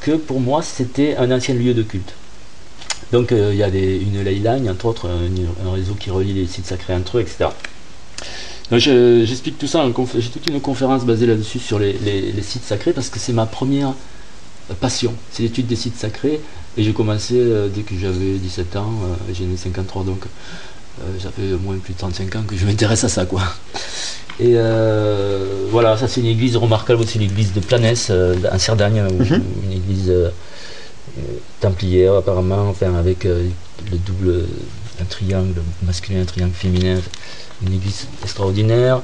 que 0.00 0.12
pour 0.12 0.40
moi 0.40 0.62
c'était 0.62 1.16
un 1.16 1.30
ancien 1.30 1.54
lieu 1.54 1.74
de 1.74 1.82
culte. 1.82 2.14
Donc 3.12 3.32
euh, 3.32 3.50
il 3.52 3.58
y 3.58 3.62
a 3.62 3.68
une 3.68 4.22
ley 4.22 4.34
line, 4.34 4.68
entre 4.70 4.86
autres, 4.86 5.08
un, 5.08 5.66
un, 5.66 5.72
réseau 5.72 5.94
qui 5.94 6.10
relie 6.10 6.32
les 6.32 6.46
sites 6.46 6.66
sacrés 6.66 6.94
entre 6.94 7.18
eux, 7.18 7.20
etc. 7.20 7.50
J'explique 8.78 9.58
tout 9.58 9.66
ça, 9.66 9.84
j'ai 10.18 10.28
toute 10.30 10.46
une 10.46 10.60
conférence 10.60 11.04
basée 11.04 11.26
là-dessus 11.26 11.58
sur 11.58 11.78
les, 11.78 11.94
sites 12.42 12.64
sacrés 12.64 12.92
parce 12.92 13.08
que 13.08 13.18
c'est 13.18 13.32
ma 13.32 13.46
première 13.46 13.92
passion, 14.80 15.12
c'est 15.30 15.42
l'étude 15.42 15.66
des 15.66 15.76
sites 15.76 15.96
sacrés. 15.96 16.40
Et 16.78 16.82
j'ai 16.82 16.92
commencé 16.94 17.34
euh, 17.36 17.68
dès 17.68 17.82
que 17.82 17.94
j'avais 18.00 18.38
17 18.38 18.76
ans, 18.76 18.94
euh, 19.04 19.32
j'ai 19.34 19.44
né 19.44 19.58
53 19.58 20.04
donc 20.04 20.24
euh, 20.24 21.20
ça 21.20 21.30
fait 21.30 21.42
moins 21.62 21.76
plus 21.76 21.92
de 21.92 21.98
35 21.98 22.36
ans 22.36 22.42
que 22.46 22.56
je 22.56 22.64
m'intéresse 22.64 23.04
à 23.04 23.10
ça 23.10 23.26
quoi. 23.26 23.42
Et 24.40 24.54
voilà, 25.70 25.96
ça 25.98 26.08
c'est 26.08 26.20
une 26.20 26.26
église 26.26 26.56
remarquable 26.56 27.02
aussi, 27.02 27.18
l'église 27.18 27.52
de 27.52 27.60
Planès 27.60 28.10
en 28.10 28.58
Cerdagne, 28.58 29.02
mhm. 29.02 29.42
une 29.64 29.72
église 29.72 30.12
templière 31.60 32.14
apparemment, 32.14 32.68
enfin 32.70 32.94
avec 32.94 33.24
le 33.24 33.98
double, 33.98 34.46
un 35.00 35.04
triangle 35.04 35.60
masculin, 35.82 36.22
un 36.22 36.24
triangle 36.24 36.54
féminin 36.54 36.98
une 37.66 37.74
église 37.74 38.06
extraordinaire. 38.22 39.00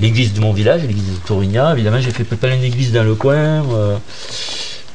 L'église 0.00 0.32
de 0.32 0.40
mon 0.40 0.52
village, 0.52 0.82
l'église 0.82 1.14
de 1.14 1.26
Torigna, 1.26 1.72
évidemment, 1.72 2.00
j'ai 2.00 2.10
fait 2.10 2.24
plein 2.24 2.56
d'églises 2.56 2.92
dans 2.92 3.04
le 3.04 3.14
coin. 3.14 3.62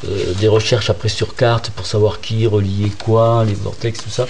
Euh, 0.03 0.33
des 0.39 0.49
recherches 0.49 0.89
après 0.89 1.07
sur 1.07 1.35
carte 1.35 1.69
pour 1.69 1.85
savoir 1.85 2.19
qui 2.19 2.45
reliait 2.45 2.91
quoi, 3.03 3.45
les 3.47 3.53
vortex, 3.53 4.03
tout 4.03 4.09
ça. 4.09 4.27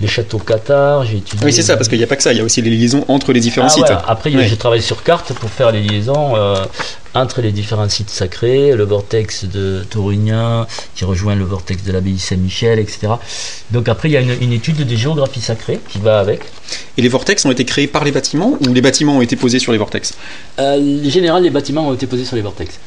Les 0.00 0.06
châteaux 0.06 0.38
Qatar, 0.38 1.04
j'ai 1.04 1.18
étudié. 1.18 1.44
Oui, 1.44 1.52
c'est 1.52 1.62
ça, 1.62 1.76
parce 1.76 1.88
qu'il 1.88 1.98
n'y 1.98 2.04
a 2.04 2.06
pas 2.06 2.16
que 2.16 2.22
ça, 2.22 2.32
il 2.32 2.38
y 2.38 2.40
a 2.40 2.44
aussi 2.44 2.62
les 2.62 2.70
liaisons 2.70 3.04
entre 3.08 3.32
les 3.32 3.40
différents 3.40 3.66
ah 3.66 3.70
sites. 3.70 3.92
Après, 4.06 4.30
j'ai 4.30 4.56
travaillé 4.56 4.82
sur 4.82 5.02
carte 5.02 5.32
pour 5.32 5.50
faire 5.50 5.72
les 5.72 5.82
liaisons 5.82 6.36
euh, 6.36 6.64
entre 7.12 7.42
les 7.42 7.50
différents 7.50 7.88
sites 7.88 8.08
sacrés, 8.08 8.72
le 8.72 8.84
vortex 8.84 9.44
de 9.44 9.84
Torugna 9.90 10.66
qui 10.94 11.04
rejoint 11.04 11.34
le 11.34 11.44
vortex 11.44 11.82
de 11.82 11.92
l'abbaye 11.92 12.18
Saint-Michel, 12.18 12.78
etc. 12.78 13.08
Donc 13.72 13.88
après, 13.88 14.08
il 14.08 14.12
y 14.12 14.16
a 14.16 14.20
une, 14.20 14.52
étude 14.52 14.76
de 14.76 14.96
géographie 14.96 15.40
sacrée 15.40 15.80
qui 15.88 15.98
va 15.98 16.20
avec. 16.20 16.42
Et 16.96 17.02
les 17.02 17.08
vortex 17.08 17.44
ont 17.44 17.50
été 17.50 17.64
créés 17.64 17.88
par 17.88 18.04
les 18.04 18.12
bâtiments 18.12 18.56
ou 18.60 18.72
les 18.72 18.80
bâtiments 18.80 19.18
ont 19.18 19.22
été 19.22 19.34
posés 19.36 19.58
sur 19.58 19.72
les 19.72 19.78
vortex? 19.78 20.14
Euh, 20.60 21.04
En 21.04 21.10
général, 21.10 21.42
les 21.42 21.50
bâtiments 21.50 21.88
ont 21.88 21.94
été 21.94 22.06
posés 22.06 22.24
sur 22.24 22.36
les 22.36 22.42
vortex. 22.42 22.78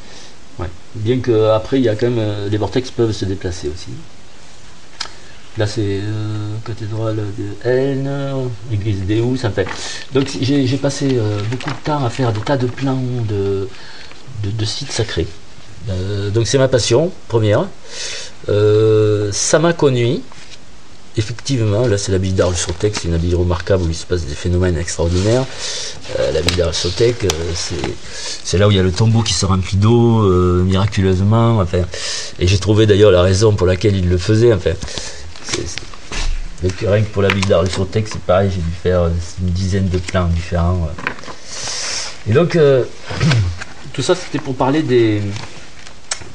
Bien 0.94 1.18
qu'après, 1.18 1.78
il 1.78 1.84
y 1.84 1.88
a 1.88 1.96
quand 1.96 2.06
même. 2.06 2.18
Euh, 2.18 2.48
les 2.48 2.56
vortex 2.56 2.90
peuvent 2.90 3.12
se 3.12 3.24
déplacer 3.24 3.68
aussi. 3.68 3.90
Là, 5.56 5.66
c'est 5.66 6.00
euh, 6.02 6.56
cathédrale 6.64 7.16
de 7.16 7.68
Haine, 7.68 8.10
église 8.72 9.04
d'Eus, 9.04 9.38
ça 9.38 9.50
fait. 9.50 9.66
Donc, 10.12 10.28
j'ai 10.40 10.76
passé 10.76 11.10
euh, 11.12 11.40
beaucoup 11.50 11.70
de 11.70 11.84
temps 11.84 12.04
à 12.04 12.10
faire 12.10 12.32
des 12.32 12.40
tas 12.40 12.56
de 12.56 12.66
plans 12.66 13.00
de, 13.28 13.68
de, 14.42 14.64
sites 14.64 14.90
sacrés. 14.90 15.28
donc, 16.32 16.46
c'est 16.46 16.58
ma 16.58 16.66
passion 16.68 17.12
première. 17.28 17.66
ça 18.48 19.58
m'a 19.60 19.72
conduit 19.72 20.22
effectivement, 21.16 21.86
là 21.86 21.98
c'est 21.98 22.12
la 22.12 22.18
ville 22.18 22.34
d'Arles 22.34 22.56
Sotec, 22.56 22.94
c'est 22.96 23.08
une 23.08 23.16
ville 23.16 23.36
remarquable 23.36 23.84
où 23.84 23.88
il 23.88 23.94
se 23.94 24.06
passe 24.06 24.24
des 24.24 24.34
phénomènes 24.34 24.76
extraordinaires. 24.76 25.44
Euh, 26.18 26.32
la 26.32 26.40
ville 26.40 26.56
d'Arles 26.56 26.74
Sotec, 26.74 27.24
euh, 27.24 27.28
c'est 27.54 28.58
là 28.58 28.66
où 28.66 28.70
il 28.70 28.76
y 28.76 28.80
a 28.80 28.82
le 28.82 28.92
tombeau 28.92 29.22
qui 29.22 29.32
se 29.32 29.46
remplit 29.46 29.76
d'eau 29.76 30.22
euh, 30.24 30.64
miraculeusement. 30.64 31.60
Enfin, 31.60 31.82
et 32.38 32.46
j'ai 32.46 32.58
trouvé 32.58 32.86
d'ailleurs 32.86 33.10
la 33.10 33.22
raison 33.22 33.54
pour 33.54 33.66
laquelle 33.66 33.96
il 33.96 34.08
le 34.08 34.18
faisait. 34.18 34.52
Enfin, 34.52 34.72
rien 36.62 37.02
que 37.02 37.10
pour 37.10 37.22
la 37.22 37.28
ville 37.28 37.46
d'Arles 37.46 37.70
Sotec, 37.70 38.08
c'est 38.08 38.20
pareil, 38.20 38.50
j'ai 38.50 38.60
dû 38.60 38.72
faire 38.82 39.06
une 39.40 39.50
dizaine 39.50 39.88
de 39.88 39.98
plans 39.98 40.26
différents. 40.26 40.88
Et 42.28 42.32
donc, 42.32 42.58
tout 43.92 44.02
ça 44.02 44.14
c'était 44.14 44.38
pour 44.38 44.56
parler 44.56 44.82
des. 44.82 45.22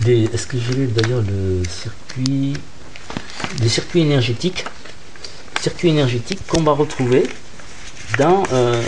des 0.02 0.30
Est-ce 0.34 0.48
que 0.48 0.58
j'ai 0.58 0.88
d'ailleurs 0.88 1.22
le 1.22 1.64
circuit? 1.70 2.54
Des 3.58 3.70
circuits 3.70 4.02
énergétiques, 4.02 4.66
circuits 5.62 5.90
énergétiques 5.90 6.46
qu'on 6.48 6.62
va 6.62 6.72
retrouver 6.72 7.28
dans 8.18 8.44
euh, 8.54 8.82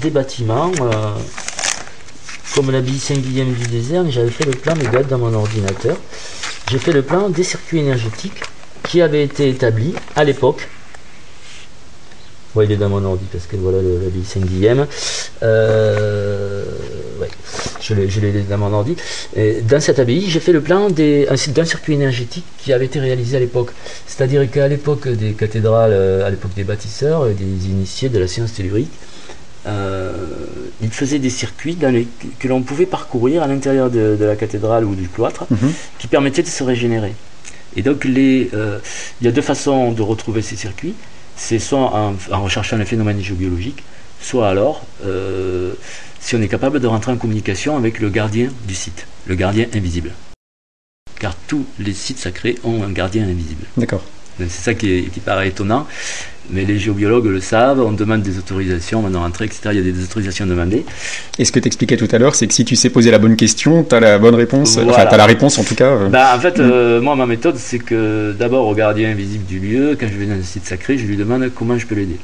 des 0.00 0.10
bâtiments 0.10 0.72
euh, 0.80 1.12
comme 2.54 2.70
l'abbaye 2.70 2.98
Saint-Guilhem 2.98 3.52
du 3.52 3.66
désert, 3.66 4.04
j'avais 4.10 4.30
fait 4.30 4.44
le 4.44 4.52
plan 4.52 4.74
mais 4.76 5.04
dans 5.04 5.18
mon 5.18 5.34
ordinateur. 5.34 5.96
J'ai 6.70 6.78
fait 6.78 6.92
le 6.92 7.02
plan 7.02 7.28
des 7.28 7.42
circuits 7.44 7.80
énergétiques 7.80 8.40
qui 8.84 9.02
avaient 9.02 9.24
été 9.24 9.48
établis 9.48 9.94
à 10.16 10.24
l'époque 10.24 10.68
Ouais, 12.54 12.66
il 12.66 12.72
est 12.72 12.76
dans 12.76 12.88
mon 12.88 13.04
ordi 13.04 13.24
parce 13.32 13.46
que 13.46 13.56
voilà 13.56 13.78
Saint-Guilhem. 14.24 14.86
Euh, 15.42 16.64
ouais, 17.20 17.28
je 17.80 17.94
l'ai 17.94 18.32
dans 18.48 18.58
mon 18.58 18.72
ordi. 18.72 18.96
Et 19.36 19.60
dans 19.60 19.80
cette 19.80 19.98
abbaye, 19.98 20.28
j'ai 20.28 20.40
fait 20.40 20.52
le 20.52 20.60
plan 20.60 20.88
d'un 20.90 21.64
circuit 21.64 21.94
énergétique 21.94 22.44
qui 22.58 22.72
avait 22.72 22.86
été 22.86 23.00
réalisé 23.00 23.36
à 23.36 23.40
l'époque. 23.40 23.70
C'est-à-dire 24.06 24.48
qu'à 24.50 24.68
l'époque 24.68 25.08
des 25.08 25.32
cathédrales, 25.32 25.92
euh, 25.92 26.26
à 26.26 26.30
l'époque 26.30 26.54
des 26.54 26.64
bâtisseurs, 26.64 27.22
euh, 27.22 27.32
des 27.32 27.66
initiés 27.66 28.08
de 28.08 28.18
la 28.18 28.28
science 28.28 28.52
tellurique, 28.52 28.92
euh, 29.66 30.12
ils 30.82 30.90
faisaient 30.90 31.18
des 31.18 31.30
circuits 31.30 31.74
dans 31.74 31.92
les, 31.92 32.06
que 32.38 32.48
l'on 32.48 32.62
pouvait 32.62 32.86
parcourir 32.86 33.42
à 33.42 33.46
l'intérieur 33.46 33.90
de, 33.90 34.16
la 34.20 34.36
cathédrale 34.36 34.84
ou 34.84 34.94
du 34.94 35.08
cloître 35.08 35.46
mhm. 35.50 35.72
qui 35.98 36.06
permettaient 36.06 36.42
de 36.42 36.48
se 36.48 36.62
régénérer. 36.62 37.14
Et 37.76 37.82
donc, 37.82 38.04
les, 38.04 38.50
il 39.20 39.24
y 39.24 39.28
a 39.28 39.32
deux 39.32 39.42
façons 39.42 39.90
de 39.90 40.02
retrouver 40.02 40.42
ces 40.42 40.54
circuits 40.54 40.94
c'est 41.36 41.58
soit 41.58 41.92
en, 42.30 42.42
recherchant 42.42 42.76
les 42.76 42.84
phénomènes 42.84 43.20
géobiologiques, 43.20 43.82
soit 44.20 44.48
alors 44.48 44.82
si 46.24 46.34
on 46.34 46.40
est 46.40 46.48
capable 46.48 46.80
de 46.80 46.86
rentrer 46.86 47.12
en 47.12 47.16
communication 47.16 47.76
avec 47.76 48.00
le 48.00 48.08
gardien 48.08 48.48
du 48.66 48.74
site, 48.74 49.06
le 49.26 49.34
gardien 49.34 49.66
invisible. 49.74 50.12
Car 51.20 51.36
tous 51.46 51.66
les 51.78 51.92
sites 51.92 52.18
sacrés 52.18 52.56
ont 52.64 52.82
un 52.82 52.90
gardien 52.92 53.24
invisible. 53.24 53.66
D'accord. 53.76 54.02
C'est 54.38 54.48
ça 54.48 54.74
qui, 54.74 55.04
paraît 55.24 55.48
étonnant, 55.48 55.86
mais 56.50 56.64
les 56.64 56.78
géobiologues 56.78 57.26
le 57.26 57.40
savent, 57.40 57.80
on 57.80 57.92
demande 57.92 58.22
des 58.22 58.38
autorisations 58.38 59.02
maintenant 59.02 59.20
rentrer, 59.20 59.44
etc. 59.44 59.60
Il 59.72 59.76
y 59.76 59.78
a 59.78 59.82
des 59.82 60.02
autorisations 60.02 60.46
demandées. 60.46 60.86
Et 61.38 61.44
ce 61.44 61.52
que 61.52 61.60
tu 61.60 61.66
expliquais 61.66 61.98
tout 61.98 62.08
à 62.10 62.18
l'heure, 62.18 62.34
c'est 62.34 62.46
que 62.46 62.54
si 62.54 62.64
tu 62.64 62.74
sais 62.74 62.88
poser 62.88 63.10
la 63.10 63.18
bonne 63.18 63.36
question, 63.36 63.84
tu 63.84 63.94
as 63.94 64.00
la 64.00 64.18
bonne 64.18 64.34
réponse, 64.34 64.78
enfin 64.78 65.06
tu 65.06 65.14
as 65.14 65.18
la 65.18 65.26
réponse 65.26 65.58
en 65.58 65.62
tout 65.62 65.74
cas. 65.74 65.90
Euh. 65.90 66.08
Bah, 66.08 66.32
en 66.34 66.40
fait, 66.40 66.58
euh, 66.58 67.02
moi 67.02 67.14
ma 67.16 67.26
méthode, 67.26 67.58
c'est 67.58 67.78
que 67.78 68.34
d'abord 68.36 68.66
au 68.66 68.74
gardien 68.74 69.10
invisible 69.10 69.44
du 69.44 69.60
lieu, 69.60 69.96
quand 70.00 70.08
je 70.10 70.18
vais 70.18 70.26
dans 70.26 70.40
un 70.40 70.42
site 70.42 70.64
sacré, 70.64 70.96
je 70.96 71.04
lui 71.04 71.18
demande 71.18 71.50
comment 71.54 71.78
je 71.78 71.86
peux 71.86 71.94
l'aider. 71.94 72.18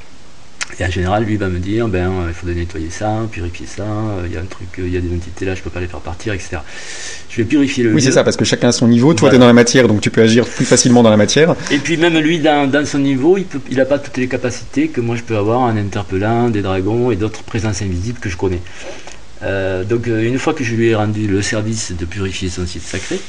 Et 0.79 0.85
en 0.85 0.91
général, 0.91 1.25
lui 1.25 1.37
va 1.37 1.49
me 1.49 1.59
dire, 1.59 1.89
ben, 1.89 2.11
il 2.29 2.35
faudrait 2.35 2.55
nettoyer 2.55 2.91
ça, 2.91 3.27
purifier 3.31 3.67
ça, 3.67 3.85
il 4.25 4.33
y 4.33 4.37
a 4.37 4.41
un 4.41 4.45
truc, 4.45 4.69
il 4.79 4.93
y 4.93 4.97
a 4.97 5.01
des 5.01 5.15
entités 5.15 5.45
là, 5.45 5.55
je 5.55 5.63
peux 5.63 5.71
pas 5.71 5.81
les 5.81 5.87
faire 5.87 6.01
partir, 6.01 6.33
etc. 6.33 6.59
Je 7.29 7.37
vais 7.37 7.45
purifier 7.45 7.85
le 7.85 7.95
Oui, 7.95 8.03
c'est 8.03 8.13
ça, 8.13 8.25
parce 8.25 8.37
que 8.37 8.45
chacun 8.45 8.69
a 8.69 8.73
son 8.73 8.89
niveau. 8.89 9.15
Toi, 9.15 9.31
tu 9.31 9.37
es 9.37 9.39
dans 9.39 9.47
la 9.47 9.53
matière, 9.53 9.89
donc 9.89 10.01
tu 10.01 10.11
peux 10.11 10.23
agir 10.23 10.47
plus 10.47 10.65
facilement 10.65 11.03
dans 11.03 11.11
la 11.11 11.17
matière. 11.17 11.55
Et 11.71 11.79
puis 11.79 11.97
même 11.97 12.19
lui, 12.19 12.41
dans, 12.41 12.87
son 12.87 12.99
niveau, 12.99 13.39
il 13.39 13.47
n'a 13.77 13.83
il 13.83 13.89
pas 13.89 13.99
toutes 13.99 14.17
les 14.17 14.29
capacités 14.29 14.89
que 14.89 15.01
moi 15.01 15.17
je 15.17 15.23
peux 15.23 15.37
avoir 15.37 15.61
en 15.61 15.77
interpellant 15.77 16.51
des 16.51 16.63
dragons 16.63 17.11
et 17.11 17.17
d'autres 17.17 17.43
présences 17.43 17.83
invisibles 17.83 18.19
que 18.19 18.29
je 18.29 18.37
connais. 18.37 18.61
Euh, 19.43 19.85
donc 19.85 20.07
euh, 20.07 20.23
une 20.23 20.39
fois 20.39 20.53
que 20.53 20.63
je 20.63 20.75
lui 20.75 20.89
ai 20.89 20.95
rendu 20.95 21.27
le 21.27 21.41
service 21.41 21.93
de 21.99 22.05
purifier 22.05 22.49
son 22.51 22.67
site 22.67 22.83
sacré, 22.83 23.21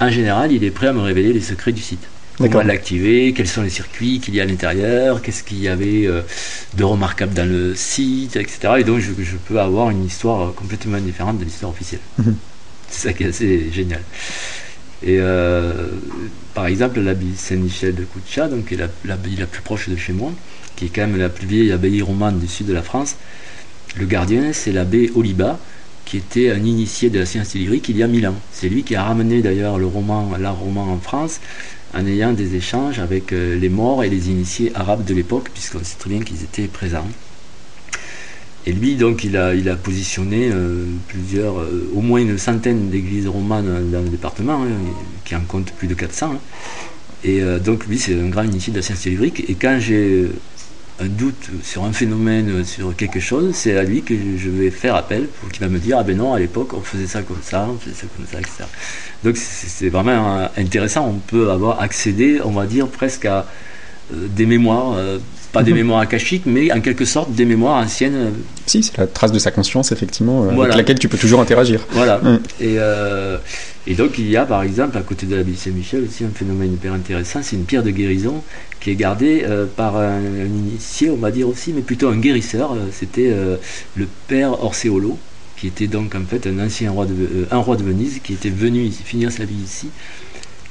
en 0.00 0.10
général, 0.10 0.50
il 0.52 0.64
est 0.64 0.70
prêt 0.70 0.88
à 0.88 0.92
me 0.92 1.00
révéler 1.00 1.32
les 1.32 1.40
secrets 1.40 1.72
du 1.72 1.82
site 1.82 2.02
comment 2.38 2.62
l'activer, 2.62 3.32
quels 3.32 3.48
sont 3.48 3.62
les 3.62 3.70
circuits 3.70 4.20
qu'il 4.20 4.34
y 4.34 4.40
a 4.40 4.44
à 4.44 4.46
l'intérieur, 4.46 5.22
qu'est-ce 5.22 5.42
qu'il 5.42 5.60
y 5.60 5.68
avait 5.68 6.06
euh, 6.06 6.22
de 6.74 6.84
remarquable 6.84 7.34
dans 7.34 7.48
le 7.48 7.74
site, 7.74 8.36
etc. 8.36 8.74
Et 8.78 8.84
donc 8.84 9.00
je, 9.00 9.36
peux 9.36 9.60
avoir 9.60 9.90
une 9.90 10.04
histoire 10.04 10.48
euh, 10.48 10.52
complètement 10.52 10.98
différente 10.98 11.38
de 11.38 11.44
l'histoire 11.44 11.72
officielle. 11.72 12.00
Mhm. 12.18 12.36
C'est 12.88 13.08
ça 13.08 13.12
qui 13.12 13.24
est 13.24 13.28
assez 13.28 13.70
génial. 13.72 14.02
Et 15.02 15.16
euh, 15.18 15.88
par 16.54 16.66
exemple, 16.66 17.00
l'abbaye 17.00 17.34
Saint-Michel 17.36 17.94
de 17.94 18.04
Koucha, 18.04 18.48
donc 18.48 18.66
qui 18.66 18.74
est 18.74 18.88
l'abbaye 19.04 19.36
la, 19.36 19.46
plus 19.46 19.62
proche 19.62 19.88
de 19.88 19.96
chez 19.96 20.12
moi, 20.12 20.32
qui 20.76 20.86
est 20.86 20.88
quand 20.88 21.02
même 21.02 21.18
la 21.18 21.28
plus 21.28 21.46
vieille 21.46 21.72
abbaye 21.72 22.02
romane 22.02 22.38
du 22.38 22.46
sud 22.46 22.66
de 22.66 22.72
la 22.72 22.82
France, 22.82 23.16
le 23.96 24.06
gardien, 24.06 24.52
c'est 24.52 24.72
l'abbé 24.72 25.10
Oliba, 25.14 25.58
qui 26.04 26.16
était 26.16 26.50
un 26.50 26.64
initié 26.64 27.10
de 27.10 27.18
la 27.18 27.26
science 27.26 27.54
lyrique 27.54 27.88
il 27.88 27.96
y 27.96 28.02
a 28.02 28.06
mille 28.06 28.26
ans. 28.26 28.36
C'est 28.52 28.68
lui 28.68 28.82
qui 28.82 28.94
a 28.94 29.02
ramené 29.02 29.42
d'ailleurs 29.42 29.78
le 29.78 29.86
roman, 29.86 30.36
l'art 30.38 30.58
roman 30.58 30.92
en 30.92 30.98
France, 30.98 31.40
en 31.94 32.06
ayant 32.06 32.32
des 32.32 32.54
échanges 32.54 32.98
avec 32.98 33.32
euh, 33.32 33.58
les 33.58 33.68
morts 33.68 34.02
et 34.04 34.08
les 34.08 34.30
initiés 34.30 34.72
arabes 34.74 35.04
de 35.04 35.14
l'époque, 35.14 35.50
puisqu'on 35.52 35.84
sait 35.84 35.96
très 35.98 36.10
bien 36.10 36.20
qu'ils 36.20 36.42
étaient 36.42 36.68
présents. 36.68 37.06
Et 38.64 38.72
lui, 38.72 38.94
donc, 38.94 39.24
il 39.24 39.36
a, 39.36 39.76
positionné 39.76 40.50
euh, 40.52 40.84
plusieurs, 41.08 41.58
euh, 41.58 41.90
au 41.94 42.00
moins 42.00 42.20
une 42.20 42.38
centaine 42.38 42.90
d'églises 42.90 43.26
romanes 43.26 43.90
dans 43.90 44.00
le 44.00 44.08
département, 44.08 44.62
hein, 44.62 44.68
qui 45.24 45.34
en 45.34 45.40
compte 45.40 45.72
plus 45.72 45.88
de 45.88 45.94
400. 45.94 46.32
Hein. 46.32 46.38
Et 47.24 47.40
donc, 47.64 47.86
lui, 47.86 48.00
c'est 48.00 48.20
un 48.20 48.30
grand 48.30 48.42
initié 48.42 48.72
de 48.72 48.78
la 48.78 48.82
science 48.82 49.04
lyrique. 49.04 49.44
Et 49.48 49.54
quand 49.54 49.78
j'ai 49.78 50.28
un 51.00 51.06
doute 51.06 51.50
sur 51.62 51.84
un 51.84 51.92
phénomène, 51.92 52.64
sur 52.64 52.94
quelque 52.94 53.20
chose, 53.20 53.54
c'est 53.54 53.76
à 53.76 53.82
lui 53.82 54.02
que 54.02 54.14
je 54.14 54.50
vais 54.50 54.70
faire 54.70 54.94
appel 54.94 55.26
pour 55.26 55.50
qu'il 55.50 55.62
va 55.62 55.68
me 55.68 55.78
dire 55.78 55.98
ah 55.98 56.04
ben 56.04 56.16
non 56.16 56.34
à 56.34 56.38
l'époque 56.38 56.74
on 56.74 56.80
faisait 56.80 57.06
ça 57.06 57.22
comme 57.22 57.42
ça, 57.42 57.68
on 57.68 57.78
faisait 57.78 57.94
ça 57.94 58.06
comme 58.16 58.26
ça, 58.26 58.38
etc. 58.38 58.64
Donc 59.24 59.36
c'est 59.36 59.88
vraiment 59.88 60.48
intéressant. 60.56 61.08
On 61.08 61.18
peut 61.18 61.50
avoir 61.50 61.80
accédé, 61.80 62.40
on 62.44 62.50
va 62.50 62.66
dire 62.66 62.88
presque 62.88 63.24
à 63.24 63.46
euh, 64.12 64.28
des 64.28 64.46
mémoires, 64.46 64.94
euh, 64.94 65.18
pas 65.52 65.62
des 65.62 65.72
mhm. 65.72 65.78
mémoires 65.78 66.00
akashiques, 66.00 66.44
mais 66.46 66.72
en 66.72 66.80
quelque 66.80 67.04
sorte 67.04 67.32
des 67.32 67.44
mémoires 67.44 67.82
anciennes. 67.82 68.14
Euh, 68.14 68.30
si, 68.66 68.82
c'est 68.82 68.96
la 68.98 69.06
trace 69.06 69.32
de 69.32 69.38
sa 69.38 69.50
conscience 69.50 69.92
effectivement 69.92 70.48
avec 70.48 70.74
laquelle 70.74 70.98
tu 70.98 71.08
peux 71.08 71.18
toujours 71.18 71.40
interagir. 71.40 71.80
Voilà. 71.90 72.18
Mm. 72.18 72.40
Et, 72.60 72.76
et 73.86 73.94
donc 73.94 74.18
il 74.18 74.30
y 74.30 74.36
a 74.36 74.44
par 74.44 74.62
exemple 74.62 74.96
à 74.96 75.02
côté 75.02 75.26
de 75.26 75.34
la 75.34 75.42
Saint-Michel 75.42 76.04
aussi 76.04 76.24
un 76.24 76.30
phénomène 76.30 76.72
hyper 76.72 76.92
intéressant, 76.92 77.40
c'est 77.42 77.56
une 77.56 77.64
pierre 77.64 77.82
de 77.82 77.90
guérison 77.90 78.42
qui 78.82 78.90
est 78.90 78.96
gardée 78.96 79.44
euh, 79.44 79.66
par 79.66 79.96
un, 79.96 80.20
initié, 80.44 81.08
on 81.10 81.16
va 81.16 81.30
dire 81.30 81.48
aussi, 81.48 81.72
mais 81.72 81.82
plutôt 81.82 82.08
un 82.08 82.16
guérisseur. 82.16 82.72
Euh, 82.72 82.88
c'était 82.90 83.30
euh, 83.30 83.56
le 83.94 84.08
père 84.26 84.62
Orseolo, 84.64 85.16
qui 85.56 85.68
était 85.68 85.86
donc 85.86 86.16
en 86.16 86.24
fait 86.24 86.48
un 86.48 86.58
ancien 86.58 86.90
roi 86.90 87.06
de, 87.06 87.46
un 87.50 87.58
roi 87.58 87.76
de 87.76 87.84
Venise, 87.84 88.18
qui 88.24 88.32
était 88.32 88.50
venu 88.50 88.90
finir 88.90 89.30
sa 89.30 89.44
vie 89.44 89.62
ici. 89.64 89.88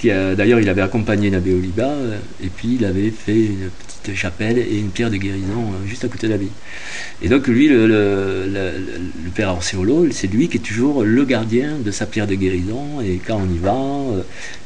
D'ailleurs, 0.03 0.59
il 0.59 0.67
avait 0.67 0.81
accompagné 0.81 1.29
l'abbé 1.29 1.53
Oliba, 1.53 1.93
et 2.43 2.47
puis 2.47 2.77
il 2.79 2.85
avait 2.85 3.11
fait 3.11 3.35
une 3.35 3.69
chapelle 4.15 4.57
et 4.57 4.77
une 4.77 4.89
pierre 4.89 5.09
de 5.09 5.17
guérison 5.17 5.71
juste 5.87 6.03
à 6.05 6.07
côté 6.07 6.27
de 6.27 6.31
l'abbaye. 6.31 6.51
Et 7.21 7.29
donc 7.29 7.47
lui, 7.47 7.67
le, 7.67 8.43
père 9.35 9.49
Orseolo, 9.49 10.07
c'est 10.11 10.27
lui 10.27 10.49
qui 10.49 10.57
est 10.57 10.61
toujours 10.61 11.03
le 11.03 11.25
gardien 11.25 11.77
de 11.77 11.91
sa 11.91 12.05
pierre 12.05 12.27
de 12.27 12.35
guérison, 12.35 13.01
et 13.01 13.19
quand 13.25 13.37
on 13.37 13.53
y 13.53 13.57
va, 13.57 14.23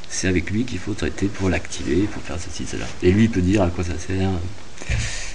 c'est 0.10 0.28
avec 0.28 0.50
lui 0.52 0.64
qu'il 0.64 0.80
faut 0.80 0.94
traiter 0.94 1.28
pour 1.28 1.50
l'activer, 1.50 2.08
pour 2.12 2.22
faire 2.22 2.38
ceci, 2.40 2.66
cela. 2.66 2.86
Et 3.04 3.12
lui 3.12 3.28
peut 3.28 3.42
dire 3.42 3.62
à 3.62 3.70
quoi 3.70 3.84
ça 3.84 3.98
sert. 3.98 4.32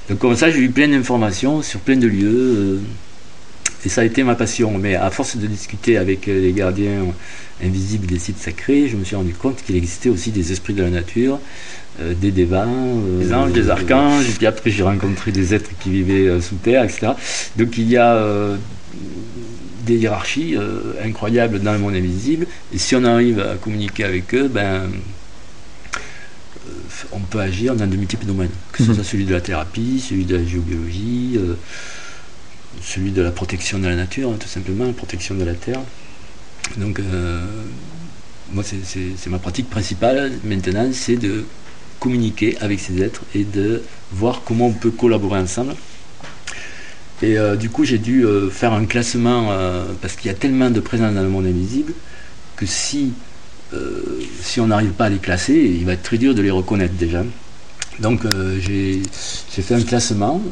Donc 0.08 0.18
comme 0.18 0.36
ça, 0.36 0.50
j'ai 0.50 0.60
eu 0.60 0.70
plein 0.70 0.88
d'informations 0.88 1.62
sur 1.62 1.80
plein 1.80 1.96
de 1.96 2.06
lieux. 2.06 2.80
Euh, 3.80 3.86
et 3.86 3.88
ça 3.88 4.02
a 4.02 4.04
été 4.04 4.22
ma 4.22 4.34
passion. 4.34 4.76
Mais 4.78 4.94
à 4.94 5.10
force 5.10 5.36
de 5.36 5.46
discuter 5.46 5.96
avec 5.96 6.28
euh, 6.28 6.40
les 6.40 6.52
gardiens 6.52 7.06
invisibles 7.62 8.06
des 8.06 8.18
sites 8.18 8.38
sacrés, 8.38 8.88
je 8.88 8.96
me 8.96 9.04
suis 9.04 9.16
rendu 9.16 9.34
compte 9.34 9.62
qu'il 9.64 9.76
existait 9.76 10.08
aussi 10.08 10.30
des 10.30 10.52
esprits 10.52 10.74
de 10.74 10.82
la 10.82 10.90
nature, 10.90 11.38
euh, 12.00 12.14
des 12.14 12.30
dévins, 12.30 12.68
des 13.18 13.32
anges, 13.32 13.52
des 13.52 13.70
archanges. 13.70 14.28
Et 14.28 14.32
puis 14.32 14.46
après, 14.46 14.70
j'ai 14.70 14.82
rencontré 14.82 15.32
des 15.32 15.54
êtres 15.54 15.70
qui 15.80 15.90
vivaient 15.90 16.40
sous 16.40 16.56
terre, 16.56 16.84
etc. 16.84 17.12
Donc 17.56 17.76
il 17.76 17.88
y 17.88 17.96
a 17.96 18.56
des 19.90 19.96
hiérarchies 19.96 20.56
euh, 20.56 20.94
incroyables 21.04 21.60
dans 21.60 21.72
le 21.72 21.78
monde 21.78 21.94
invisible. 21.94 22.46
Et 22.72 22.78
si 22.78 22.94
on 22.94 23.04
arrive 23.04 23.40
à 23.40 23.56
communiquer 23.56 24.04
avec 24.04 24.34
eux, 24.34 24.48
ben, 24.48 24.88
euh, 24.88 26.70
on 27.12 27.20
peut 27.20 27.40
agir 27.40 27.74
dans 27.74 27.86
de 27.86 27.96
multiples 27.96 28.26
domaines, 28.26 28.50
que 28.72 28.84
ce 28.84 28.88
mhm. 28.88 28.94
soit 28.94 29.04
celui 29.04 29.24
de 29.24 29.32
la 29.32 29.40
thérapie, 29.40 30.02
celui 30.06 30.24
de 30.24 30.36
la 30.36 30.44
géobiologie, 30.44 31.36
euh, 31.36 31.54
celui 32.82 33.10
de 33.10 33.22
la 33.22 33.30
protection 33.30 33.78
de 33.78 33.86
la 33.86 33.96
nature, 33.96 34.30
hein, 34.30 34.36
tout 34.38 34.48
simplement, 34.48 34.86
la 34.86 34.92
protection 34.92 35.34
de 35.34 35.44
la 35.44 35.54
terre. 35.54 35.80
Donc, 36.76 37.00
moi, 38.52 38.62
c'est 38.64 39.30
ma 39.30 39.38
pratique 39.38 39.68
principale 39.68 40.32
maintenant, 40.44 40.88
c'est 40.92 41.16
de 41.16 41.44
communiquer 41.98 42.56
avec 42.60 42.80
ces 42.80 43.02
êtres 43.02 43.22
et 43.34 43.44
de 43.44 43.82
voir 44.12 44.42
comment 44.44 44.68
on 44.68 44.72
peut 44.72 44.90
collaborer 44.90 45.40
ensemble 45.40 45.74
et 47.22 47.38
euh, 47.38 47.56
du 47.56 47.68
coup, 47.68 47.84
j'ai 47.84 47.98
dû 47.98 48.24
euh, 48.24 48.48
faire 48.48 48.72
un 48.72 48.86
classement 48.86 49.48
euh, 49.50 49.84
parce 50.00 50.16
qu'il 50.16 50.30
y 50.30 50.34
a 50.34 50.36
tellement 50.36 50.70
de 50.70 50.80
présence 50.80 51.14
dans 51.14 51.22
le 51.22 51.28
monde 51.28 51.46
invisible 51.46 51.92
que 52.56 52.66
si, 52.66 53.12
si 54.42 54.60
on 54.60 54.66
n'arrive 54.66 54.90
pas 54.90 55.06
à 55.06 55.08
les 55.08 55.18
classer, 55.18 55.54
il 55.54 55.86
va 55.86 55.92
être 55.92 56.02
très 56.02 56.18
dur 56.18 56.34
de 56.34 56.42
les 56.42 56.50
reconnaître 56.50 56.94
déjà. 56.94 57.24
Donc, 57.98 58.26
j'ai 58.58 59.00
fait 59.50 59.74
un 59.74 59.80
classement 59.80 60.42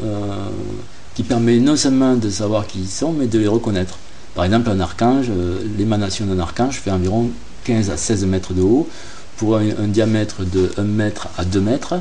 qui 1.18 1.24
permet 1.24 1.58
non 1.58 1.74
seulement 1.74 2.14
de 2.14 2.30
savoir 2.30 2.68
qui 2.68 2.78
ils 2.78 2.88
sont, 2.88 3.12
mais 3.12 3.26
de 3.26 3.40
les 3.40 3.48
reconnaître. 3.48 3.98
Par 4.36 4.44
exemple, 4.44 4.70
un 4.70 4.78
archange, 4.78 5.26
l'émanation 5.76 6.24
d'un 6.26 6.38
archange 6.38 6.76
fait 6.76 6.92
environ 6.92 7.28
15 7.64 7.90
à 7.90 7.96
16 7.96 8.24
mètres 8.26 8.54
de 8.54 8.62
haut 8.62 8.88
pour 9.36 9.56
un, 9.56 9.68
un 9.82 9.88
diamètre 9.88 10.44
de 10.44 10.70
1 10.76 10.84
mètre 10.84 11.26
à 11.36 11.44
2 11.44 11.60
mètres. 11.60 11.94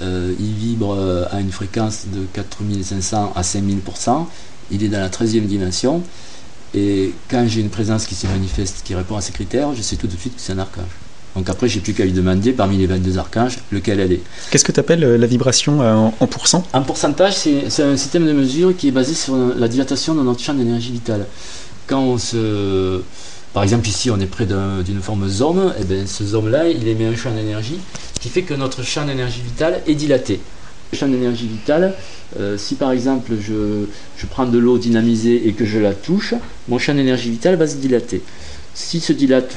Euh, 0.00 0.34
il 0.40 0.54
vibre 0.54 0.96
euh, 0.98 1.24
à 1.30 1.40
une 1.40 1.52
fréquence 1.52 2.06
de 2.12 2.26
4500 2.32 3.32
à 3.36 3.42
5000%, 3.42 4.26
il 4.72 4.82
est 4.82 4.88
dans 4.88 4.98
la 4.98 5.08
13e 5.08 5.46
dimension, 5.46 6.02
et 6.74 7.12
quand 7.30 7.46
j'ai 7.46 7.60
une 7.60 7.70
présence 7.70 8.06
qui 8.06 8.16
se 8.16 8.26
manifeste, 8.26 8.82
qui 8.84 8.96
répond 8.96 9.14
à 9.14 9.20
ces 9.20 9.32
critères, 9.32 9.72
je 9.72 9.82
sais 9.82 9.94
tout 9.94 10.08
de 10.08 10.16
suite 10.16 10.34
que 10.34 10.40
c'est 10.40 10.54
un 10.54 10.58
archange. 10.58 11.07
Donc 11.38 11.48
après, 11.48 11.68
j'ai 11.68 11.80
plus 11.80 11.94
qu'à 11.94 12.04
lui 12.04 12.12
demander 12.12 12.52
parmi 12.52 12.76
les 12.76 12.86
22 12.86 13.16
archanges 13.18 13.58
lequel 13.70 14.00
elle 14.00 14.12
est. 14.12 14.22
Qu'est-ce 14.50 14.64
que 14.64 14.72
tu 14.72 14.80
appelles 14.80 15.04
euh, 15.04 15.16
la 15.16 15.26
vibration 15.26 15.80
en, 15.80 16.12
en 16.18 16.26
pourcent? 16.26 16.64
En 16.72 16.82
pourcentage, 16.82 17.34
c'est 17.36 17.82
un 17.82 17.96
système 17.96 18.26
de 18.26 18.32
mesure 18.32 18.76
qui 18.76 18.88
est 18.88 18.92
basé 18.92 19.14
sur 19.14 19.36
la 19.36 19.68
dilatation 19.68 20.14
de 20.14 20.22
notre 20.22 20.40
champ 20.40 20.54
d'énergie 20.54 20.90
vitale. 20.90 21.26
Quand 21.86 22.00
on 22.00 22.18
se 22.18 23.00
par 23.54 23.62
exemple, 23.62 23.88
ici, 23.88 24.10
on 24.10 24.20
est 24.20 24.26
près 24.26 24.46
d'une 24.46 25.00
forme 25.00 25.26
zone, 25.28 25.72
et 25.80 25.84
bien 25.84 26.06
ce 26.06 26.22
zone-là, 26.22 26.68
il 26.68 26.86
émet 26.86 27.06
un 27.06 27.16
champ 27.16 27.30
d'énergie 27.30 27.78
qui 28.20 28.28
fait 28.28 28.42
que 28.42 28.54
notre 28.54 28.82
champ 28.82 29.06
d'énergie 29.06 29.40
vitale 29.40 29.80
est 29.86 29.94
dilaté. 29.94 30.40
Le 30.92 30.98
champ 30.98 31.08
d'énergie 31.08 31.46
vitale, 31.46 31.94
euh, 32.38 32.56
si 32.58 32.74
par 32.74 32.92
exemple 32.92 33.32
je, 33.40 34.26
prends 34.26 34.46
de 34.46 34.58
l'eau 34.58 34.78
dynamisée 34.78 35.48
et 35.48 35.52
que 35.52 35.64
je 35.64 35.78
la 35.78 35.94
touche, 35.94 36.34
mon 36.68 36.78
champ 36.78 36.94
d'énergie 36.94 37.30
vitale 37.30 37.56
va 37.56 37.66
se 37.66 37.76
dilater. 37.76 38.22
Si 38.80 39.00
se 39.00 39.12
dilate 39.12 39.52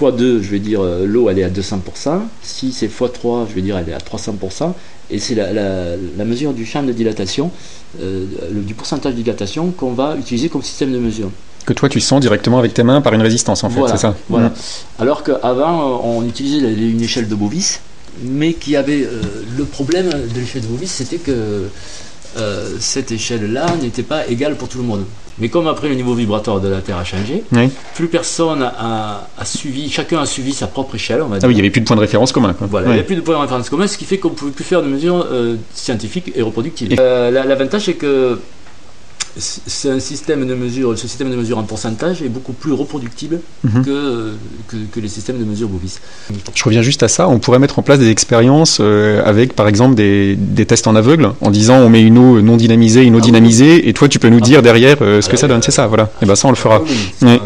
x2, 0.00 0.40
je 0.40 0.48
vais 0.48 0.60
dire 0.60 0.80
euh, 0.80 1.04
l'eau 1.04 1.28
elle 1.28 1.40
est 1.40 1.42
à 1.42 1.50
200%, 1.50 2.20
si 2.40 2.70
c'est 2.70 2.86
x3, 2.86 3.48
je 3.48 3.54
vais 3.56 3.62
dire 3.62 3.76
elle 3.76 3.88
est 3.88 3.92
à 3.92 3.98
300%, 3.98 4.72
et 5.10 5.18
c'est 5.18 5.34
la, 5.34 6.24
mesure 6.24 6.52
du 6.52 6.64
champ 6.64 6.84
de 6.84 6.92
dilatation, 6.92 7.50
euh, 8.00 8.26
du 8.52 8.74
pourcentage 8.74 9.14
de 9.14 9.22
dilatation 9.22 9.72
qu'on 9.72 9.90
va 9.90 10.14
utiliser 10.16 10.48
comme 10.48 10.62
système 10.62 10.92
de 10.92 10.98
mesure 10.98 11.30
que 11.66 11.72
toi 11.74 11.88
tu 11.88 12.00
sens 12.00 12.20
directement 12.20 12.58
avec 12.58 12.72
tes 12.72 12.82
mains 12.84 13.00
par 13.02 13.12
une 13.12 13.20
résistance 13.20 13.64
en 13.64 13.70
fait, 13.70 13.80
c'est 13.88 13.98
ça 13.98 14.14
Voilà. 14.28 14.48
Mm. 14.48 14.54
Alors 15.00 15.24
qu'avant 15.24 16.00
on 16.04 16.24
utilisait 16.24 16.72
une 16.72 17.02
échelle 17.02 17.28
de 17.28 17.34
Bovis 17.34 17.80
mais 18.22 18.54
qui 18.54 18.76
avait 18.76 19.06
le 19.58 19.64
problème 19.64 20.08
de 20.08 20.40
l'échelle 20.40 20.62
de 20.62 20.68
Bovis, 20.68 20.90
c'était 20.90 21.18
que 21.18 21.68
cette 22.78 23.10
échelle-là 23.10 23.66
n'était 23.82 24.04
pas 24.04 24.26
égale 24.28 24.56
pour 24.56 24.68
tout 24.68 24.78
le 24.78 24.84
monde. 24.84 25.04
Mais 25.38 25.48
comme 25.48 25.66
après 25.66 25.88
le 25.88 25.94
niveau 25.94 26.14
vibratoire 26.14 26.60
de 26.60 26.68
la 26.68 26.80
Terre 26.80 26.98
a 26.98 27.04
changé, 27.04 27.44
plus 27.94 28.08
personne 28.08 28.62
a, 28.62 29.28
suivi, 29.44 29.88
chacun 29.90 30.20
a 30.20 30.26
suivi 30.26 30.52
sa 30.52 30.66
propre 30.66 30.96
échelle, 30.96 31.22
on 31.22 31.28
va 31.28 31.38
dire. 31.38 31.44
Ah 31.44 31.48
oui, 31.48 31.54
il 31.54 31.56
n'y 31.56 31.60
avait 31.60 31.70
plus 31.70 31.80
de 31.80 31.86
point 31.86 31.96
de 31.96 32.00
référence 32.00 32.32
commun. 32.32 32.54
Voilà, 32.60 32.88
il 32.88 32.92
n'y 32.92 32.98
avait 32.98 33.06
plus 33.06 33.16
de 33.16 33.20
point 33.20 33.36
de 33.36 33.40
référence 33.40 33.70
commun, 33.70 33.86
ce 33.86 33.96
qui 33.96 34.04
fait 34.04 34.18
qu'on 34.18 34.30
ne 34.30 34.34
pouvait 34.34 34.52
plus 34.52 34.64
faire 34.64 34.82
de 34.82 34.88
mesures 34.88 35.26
scientifiques 35.72 36.32
et 36.34 36.42
reproductives. 36.42 36.94
L'avantage, 36.96 37.82
c'est 37.82 37.94
que 37.94 38.38
c'est 39.36 39.90
un 39.90 40.00
système 40.00 40.46
de 40.46 40.54
mesure, 40.54 40.98
ce 40.98 41.06
système 41.06 41.30
de 41.30 41.36
mesure 41.36 41.58
en 41.58 41.62
pourcentage 41.62 42.22
est 42.22 42.28
beaucoup 42.28 42.52
plus 42.52 42.72
reproductible 42.72 43.40
mhm. 43.64 43.84
que, 43.84 44.32
que, 44.92 45.00
les 45.00 45.08
systèmes 45.08 45.38
de 45.38 45.44
mesure 45.44 45.68
Bovis. 45.68 46.00
Je 46.54 46.64
reviens 46.64 46.82
juste 46.82 47.02
à 47.02 47.08
ça, 47.08 47.28
on 47.28 47.38
pourrait 47.38 47.58
mettre 47.58 47.78
en 47.78 47.82
place 47.82 47.98
des 47.98 48.10
expériences 48.10 48.78
euh, 48.80 49.22
avec 49.24 49.54
par 49.54 49.68
exemple 49.68 49.94
des, 49.94 50.36
des, 50.36 50.66
tests 50.66 50.86
en 50.86 50.96
aveugle 50.96 51.32
en 51.40 51.50
disant 51.50 51.76
on 51.76 51.88
met 51.88 52.02
une 52.02 52.18
eau 52.18 52.40
non 52.40 52.56
dynamisée, 52.56 53.02
une 53.02 53.14
eau 53.14 53.20
ah 53.20 53.26
dynamisée 53.26 53.88
et 53.88 53.92
toi 53.92 54.08
tu 54.08 54.18
peux 54.18 54.28
nous 54.28 54.40
dire 54.40 54.62
derrière 54.62 54.96
euh, 55.00 55.20
ce 55.20 55.28
que 55.28 55.36
ça 55.36 55.46
donne, 55.46 55.62
c'est 55.62 55.70
ça, 55.70 55.86
voilà. 55.86 56.10
Et 56.22 56.26
ben 56.26 56.34
ça 56.34 56.48
on 56.48 56.50
le 56.50 56.56
fera. 56.56 56.82
Ah 57.22 57.38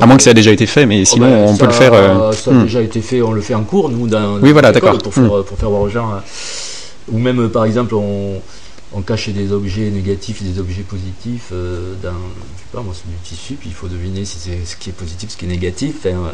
à 0.00 0.06
moins 0.06 0.16
que 0.16 0.22
ça 0.22 0.30
ait 0.30 0.34
déjà 0.34 0.52
été 0.52 0.64
fait, 0.66 0.86
mais 0.86 1.04
sinon 1.04 1.26
oh, 1.28 1.44
ben, 1.44 1.52
on 1.52 1.56
peut 1.56 1.66
le 1.66 1.72
faire. 1.72 1.92
Euh, 1.92 2.32
ça 2.32 2.50
a 2.50 2.54
hmm. 2.54 2.62
déjà 2.62 2.80
été 2.80 3.02
fait, 3.02 3.20
on 3.20 3.32
le 3.32 3.42
fait 3.42 3.54
en 3.54 3.64
cours, 3.64 3.90
nous, 3.90 4.06
dans, 4.06 4.38
oui, 4.40 4.52
voilà, 4.52 4.72
d'accord. 4.72 4.96
Pour, 4.98 5.12
hmm. 5.16 5.44
pour 5.44 5.58
faire 5.58 5.68
voir 5.68 5.82
aux 5.82 5.90
gens. 5.90 6.08
Ou 7.12 7.18
même, 7.18 7.48
par 7.50 7.64
exemple, 7.64 7.94
on, 7.94 8.40
on 8.94 9.02
cache 9.02 9.28
des 9.30 9.52
objets 9.52 9.90
négatifs 9.90 10.42
et 10.42 10.44
des 10.44 10.58
objets 10.58 10.82
positifs 10.82 11.48
euh, 11.52 11.94
dans, 12.02 12.10
je 12.10 12.60
sais 12.60 12.68
pas 12.72 12.82
moi, 12.82 12.94
du 13.06 13.16
tissu, 13.22 13.54
puis 13.54 13.70
il 13.70 13.74
faut 13.74 13.88
deviner 13.88 14.24
si 14.24 14.38
c'est 14.38 14.64
ce 14.64 14.76
qui 14.76 14.90
est 14.90 14.92
positif, 14.92 15.30
ce 15.30 15.36
qui 15.36 15.46
est 15.46 15.48
négatif. 15.48 16.06
Hein. 16.06 16.32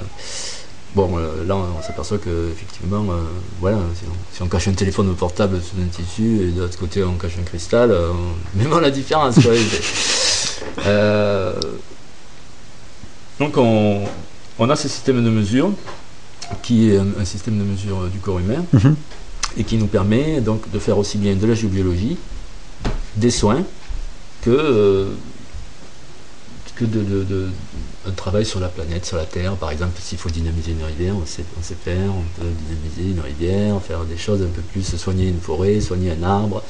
bon, 0.95 1.19
euh, 1.19 1.45
là, 1.47 1.57
on 1.57 1.83
s'aperçoit 1.83 2.19
que 2.19 2.50
effectivement, 2.53 3.05
euh, 3.11 3.17
voilà, 3.61 3.79
si 4.33 4.43
on, 4.43 4.49
cache 4.49 4.69
un 4.69 4.73
téléphone 4.73 5.15
portable 5.15 5.61
sous 5.61 5.81
un 5.81 5.87
tissu 5.87 6.49
et 6.49 6.50
de 6.50 6.61
l'autre 6.61 6.79
côté 6.79 7.05
on 7.05 7.15
cache 7.15 7.38
un 7.38 7.45
cristal, 7.45 7.97
même 8.55 8.81
la 8.81 8.91
différence. 8.91 9.37
donc, 13.38 13.57
on, 13.57 14.71
a 14.71 14.77
ce 14.77 14.88
système 14.88 15.25
de 15.25 15.31
mesure 15.31 15.71
qui 16.62 16.91
est 16.91 16.99
un, 16.99 17.25
système 17.25 17.59
de 17.59 17.65
mesure 17.65 18.09
du 18.09 18.19
corps 18.19 18.38
humain. 18.38 18.65
Mm-hmm. 18.75 18.95
et 19.59 19.65
qui 19.65 19.77
nous 19.77 19.87
permet 19.87 20.41
donc 20.41 20.71
de 20.71 20.79
faire 20.79 20.99
aussi 20.99 21.19
bien 21.19 21.35
de 21.35 21.47
la 21.47 21.55
géobiologie 21.55 22.17
des 23.19 23.31
soins 23.31 23.63
que, 24.43 24.51
euh, 24.51 25.11
que 26.77 26.85
de, 26.85 27.49
un 28.07 28.13
travail 28.13 28.47
sur 28.47 28.61
la 28.61 28.69
planète, 28.69 29.05
sur 29.05 29.17
la 29.17 29.25
Terre. 29.25 29.55
Par 29.57 29.71
exemple, 29.71 30.01
s'il 30.01 30.19
faut 30.19 30.31
dynamiser 30.31 30.73
une 30.73 30.85
rivière, 30.85 31.15
on 31.17 31.27
sait, 31.27 31.45
on 31.59 31.63
sait 31.63 31.75
faire, 31.75 32.11
on 32.11 32.41
peut 32.41 32.49
dynamiser 32.69 33.15
une 33.15 33.21
rivière, 33.21 33.81
faire 33.83 34.05
des 34.05 34.17
choses 34.17 34.43
un 34.43 34.47
peu 34.47 34.63
plus, 34.63 34.83
soigner 34.97 35.29
une 35.29 35.41
forêt, 35.41 35.81
soigner 35.81 36.13
un 36.13 36.23
arbre. 36.23 36.63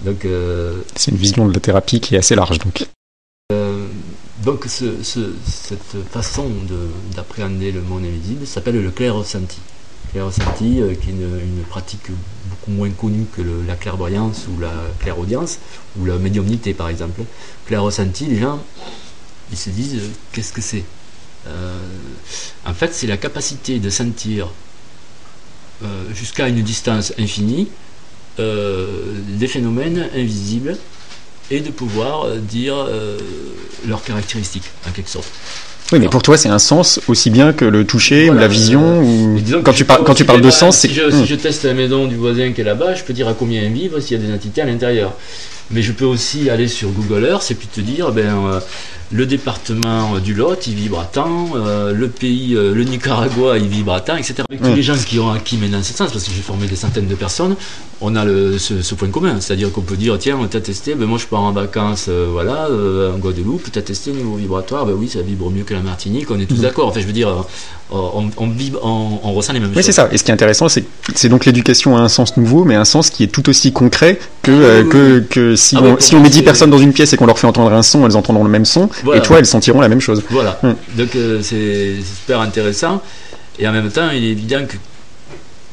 Donc, 0.00 0.24
euh, 0.24 0.82
c'est 0.94 1.10
une 1.10 1.16
vision 1.16 1.48
de 1.48 1.54
la 1.54 1.60
thérapie 1.60 2.00
qui 2.00 2.14
est 2.14 2.18
assez 2.18 2.34
large. 2.34 2.58
Donc, 2.58 2.86
euh, 3.52 3.86
donc 4.44 4.66
cette 4.66 6.10
façon 6.10 6.50
d'appréhender 7.14 7.72
le 7.72 7.80
monde 7.80 8.04
invisible 8.04 8.46
s'appelle 8.46 8.80
le 8.80 8.90
clair 8.90 9.14
ressenti. 9.14 9.58
Clair 10.12 10.26
ressenti, 10.26 10.82
qui 11.00 11.08
est 11.08 11.12
une 11.12 11.64
pratique 11.68 12.10
moins 12.68 12.90
connu 12.90 13.26
que 13.36 13.42
la 13.66 13.76
clairvoyance 13.76 14.46
ou 14.48 14.60
la 14.60 14.72
clairaudience, 15.00 15.58
ou 15.98 16.04
la 16.04 16.18
médiumnité 16.18 16.74
par 16.74 16.88
exemple. 16.88 17.22
Clair-ressenti, 17.66 18.26
les 18.26 18.38
gens, 18.38 18.60
ils 19.50 19.58
se 19.58 19.70
disent 19.70 19.94
euh, 19.96 20.08
qu'est-ce 20.32 20.52
que 20.52 20.60
c'est? 20.60 20.84
Euh, 21.46 21.78
En 22.64 22.74
fait, 22.74 22.92
c'est 22.92 23.06
la 23.06 23.16
capacité 23.16 23.78
de 23.78 23.90
sentir 23.90 24.48
euh, 25.84 26.04
jusqu'à 26.14 26.48
une 26.48 26.62
distance 26.62 27.12
infinie 27.18 27.68
des 28.38 29.48
phénomènes 29.48 30.10
invisibles 30.14 30.76
et 31.50 31.60
de 31.60 31.70
pouvoir 31.70 32.36
dire 32.36 32.86
leurs 33.86 34.04
caractéristiques 34.04 34.68
en 34.86 34.90
quelque 34.90 35.08
sorte. 35.08 35.32
Oui, 35.92 36.00
mais 36.00 36.08
pour 36.08 36.22
toi, 36.22 36.36
c'est 36.36 36.48
un 36.48 36.58
sens 36.58 37.00
aussi 37.06 37.30
bien 37.30 37.52
que 37.52 37.64
le 37.64 37.84
toucher 37.84 38.28
ou 38.28 38.34
la 38.34 38.48
vision. 38.48 39.02
ou... 39.02 39.38
Quand, 39.62 39.72
tu, 39.72 39.84
quand 39.84 40.14
tu 40.14 40.24
parles 40.24 40.40
de 40.40 40.50
sens, 40.50 40.78
c'est. 40.78 40.88
Si, 40.88 40.94
je, 40.94 41.10
si 41.10 41.26
je 41.26 41.34
teste 41.36 41.64
la 41.64 41.74
maison 41.74 42.06
du 42.06 42.16
voisin 42.16 42.52
qui 42.52 42.60
est 42.60 42.64
là-bas, 42.64 42.94
je 42.94 43.04
peux 43.04 43.12
dire 43.12 43.28
à 43.28 43.34
combien 43.34 43.62
elle 43.62 43.72
vibre 43.72 44.00
s'il 44.00 44.20
y 44.20 44.20
a 44.22 44.26
des 44.26 44.32
entités 44.32 44.62
à 44.62 44.64
l'intérieur. 44.64 45.12
Mais 45.70 45.82
je 45.82 45.92
peux 45.92 46.04
aussi 46.04 46.50
aller 46.50 46.68
sur 46.68 46.90
Google 46.90 47.26
Earth 47.26 47.50
et 47.50 47.54
puis 47.54 47.68
te 47.68 47.80
dire, 47.80 48.12
ben, 48.12 48.46
euh, 48.46 48.60
le 49.12 49.26
département 49.26 50.18
du 50.18 50.34
Lot, 50.34 50.66
il 50.66 50.74
vibre 50.74 51.00
à 51.00 51.04
temps, 51.04 51.50
euh, 51.54 51.92
le 51.92 52.08
pays, 52.08 52.54
euh, 52.54 52.74
le 52.74 52.82
Nicaragua, 52.82 53.56
il 53.56 53.68
vibre 53.68 53.92
à 53.92 54.00
temps, 54.00 54.16
etc. 54.16 54.42
Avec 54.48 54.62
tous 54.62 54.74
les 54.74 54.82
gens 54.82 54.96
qui 54.96 55.18
ont 55.18 55.30
acquis 55.30 55.56
maintenant 55.56 55.82
ce 55.82 55.92
sens, 55.92 56.10
parce 56.10 56.24
que 56.24 56.30
j'ai 56.34 56.42
formé 56.42 56.66
des 56.66 56.76
centaines 56.76 57.06
de 57.06 57.14
personnes, 57.14 57.54
on 58.00 58.16
a 58.16 58.24
le, 58.24 58.58
ce, 58.58 58.94
point 58.94 59.08
commun. 59.08 59.40
C'est-à-dire 59.40 59.70
qu'on 59.70 59.82
peut 59.82 59.96
dire, 59.96 60.18
tiens, 60.18 60.38
on 60.40 60.46
t'a 60.46 60.60
testé, 60.60 60.94
ben 60.94 61.06
moi 61.06 61.18
je 61.18 61.26
pars 61.26 61.42
en 61.42 61.52
vacances, 61.52 62.06
euh, 62.08 62.28
voilà, 62.30 62.68
en 63.14 63.18
Guadeloupe, 63.18 63.70
t'as 63.70 63.82
testé 63.82 64.10
le 64.10 64.18
niveau 64.18 64.36
vibratoire, 64.36 64.86
ben 64.86 64.94
oui, 64.94 65.08
ça 65.08 65.22
vibre 65.22 65.50
mieux 65.50 65.62
que 65.62 65.74
la 65.74 65.82
Martinique, 65.82 66.30
on 66.30 66.40
est 66.40 66.46
tous 66.46 66.56
mhm. 66.56 66.62
d'accord. 66.62 66.88
Enfin, 66.88 67.00
je 67.00 67.06
veux 67.06 67.12
dire, 67.12 67.46
on, 67.90 68.48
vibre, 68.48 68.80
on, 68.82 69.32
ressent 69.32 69.52
les 69.52 69.60
mêmes 69.60 69.68
choses. 69.68 69.76
Oui, 69.78 69.84
c'est 69.84 69.92
ça. 69.92 70.08
Et 70.10 70.18
ce 70.18 70.24
qui 70.24 70.30
est 70.30 70.34
intéressant, 70.34 70.68
c'est 70.68 70.84
c'est 71.14 71.28
donc 71.28 71.44
l'éducation 71.44 71.96
a 71.96 72.00
un 72.00 72.08
sens 72.08 72.36
nouveau, 72.36 72.64
mais 72.64 72.74
un 72.74 72.84
sens 72.84 73.10
qui 73.10 73.22
est 73.22 73.28
tout 73.28 73.48
aussi 73.48 73.72
concret 73.72 74.18
que, 74.42 74.82
que, 74.82 75.20
que 75.20 75.56
si, 75.56 75.76
ah 75.76 75.82
on, 75.82 75.96
si 76.00 76.14
on 76.14 76.20
met 76.20 76.28
10 76.28 76.42
personnes 76.42 76.70
dans 76.70 76.78
une 76.78 76.92
pièce 76.92 77.12
et 77.12 77.16
qu'on 77.16 77.26
leur 77.26 77.38
fait 77.38 77.46
entendre 77.46 77.72
un 77.72 77.82
son, 77.82 78.04
elles 78.06 78.16
entendront 78.16 78.44
le 78.44 78.50
même 78.50 78.64
son, 78.64 78.88
et 79.14 79.22
toi, 79.22 79.38
elles 79.38 79.46
sentiront 79.46 79.80
la 79.80 79.88
même 79.88 80.00
chose. 80.00 80.22
Voilà. 80.30 80.58
Hmm. 80.62 80.74
Donc 80.96 81.14
euh, 81.16 81.40
c'est 81.42 81.96
super 82.02 82.40
intéressant. 82.40 83.02
Et 83.58 83.66
en 83.66 83.72
même 83.72 83.90
temps, 83.90 84.10
il 84.10 84.24
est 84.24 84.30
évident 84.30 84.64
que 84.66 84.76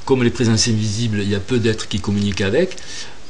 comme 0.05 0.23
les 0.23 0.29
présences 0.29 0.67
invisibles, 0.67 1.19
il 1.21 1.29
y 1.29 1.35
a 1.35 1.39
peu 1.39 1.59
d'êtres 1.59 1.87
qui 1.87 1.99
communiquent 1.99 2.41
avec, 2.41 2.75